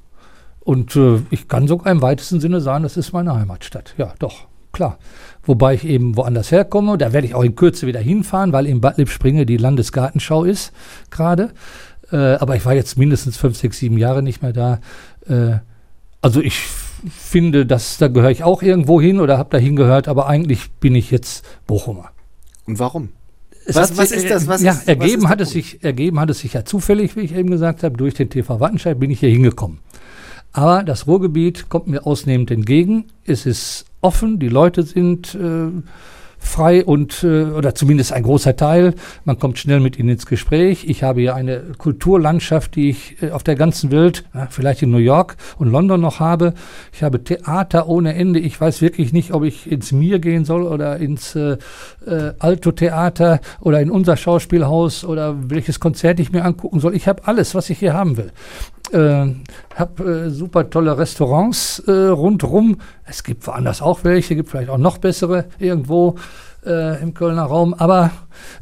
[0.60, 3.96] Und äh, ich kann sogar im weitesten Sinne sagen, das ist meine Heimatstadt.
[3.98, 5.00] Ja, doch, klar.
[5.44, 8.82] Wobei ich eben woanders herkomme, da werde ich auch in Kürze wieder hinfahren, weil in
[8.82, 10.72] Bad Lippspringe die Landesgartenschau ist
[11.10, 11.52] gerade.
[12.12, 14.80] Äh, aber ich war jetzt mindestens fünf, sechs, sieben Jahre nicht mehr da.
[15.28, 15.60] Äh,
[16.22, 16.62] also ich
[17.10, 20.96] finde, dass da gehöre ich auch irgendwo hin oder habe da hingehört, aber eigentlich bin
[20.96, 22.12] ich jetzt Bochumer.
[22.66, 23.10] Und warum?
[23.68, 24.48] Was, was, ist das?
[24.48, 27.22] Was ja, ist, ergeben, ist hat es sich, ergeben hat es sich ja zufällig, wie
[27.22, 29.80] ich eben gesagt habe, durch den TV Wattenscheid bin ich hier hingekommen.
[30.52, 33.06] Aber das Ruhrgebiet kommt mir ausnehmend entgegen.
[33.26, 35.70] Es ist offen, die Leute sind äh,
[36.40, 38.96] frei und äh, oder zumindest ein großer Teil.
[39.26, 40.86] Man kommt schnell mit ihnen ins Gespräch.
[40.88, 44.98] Ich habe hier eine Kulturlandschaft, die ich äh, auf der ganzen Welt, vielleicht in New
[44.98, 46.54] York und London noch habe.
[46.94, 48.40] Ich habe Theater ohne Ende.
[48.40, 51.58] Ich weiß wirklich nicht, ob ich ins Mir gehen soll oder ins äh,
[52.06, 56.96] äh, Alto Theater oder in unser Schauspielhaus oder welches Konzert ich mir angucken soll.
[56.96, 58.32] Ich habe alles, was ich hier haben will
[58.94, 59.34] äh,
[59.76, 62.78] habe äh, super tolle Restaurants äh, rundrum.
[63.06, 66.16] Es gibt woanders auch welche, gibt vielleicht auch noch bessere irgendwo
[66.66, 67.74] äh, im Kölner Raum.
[67.74, 68.12] Aber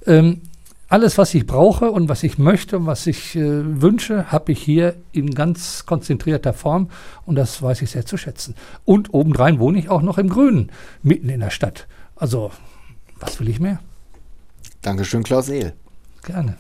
[0.06, 0.42] ähm,
[0.90, 4.62] alles, was ich brauche und was ich möchte und was ich äh, wünsche, habe ich
[4.62, 6.90] hier in ganz konzentrierter Form
[7.26, 8.56] und das weiß ich sehr zu schätzen.
[8.86, 10.72] Und obendrein wohne ich auch noch im Grünen,
[11.04, 11.88] mitten in der Stadt.
[12.16, 12.52] Also,
[13.20, 13.80] was will ich mehr?
[14.82, 15.74] Dankeschön, Klaus Ehl.
[16.24, 16.56] Gerne.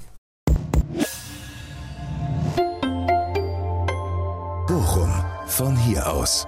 [4.67, 6.45] Bochum von hier aus.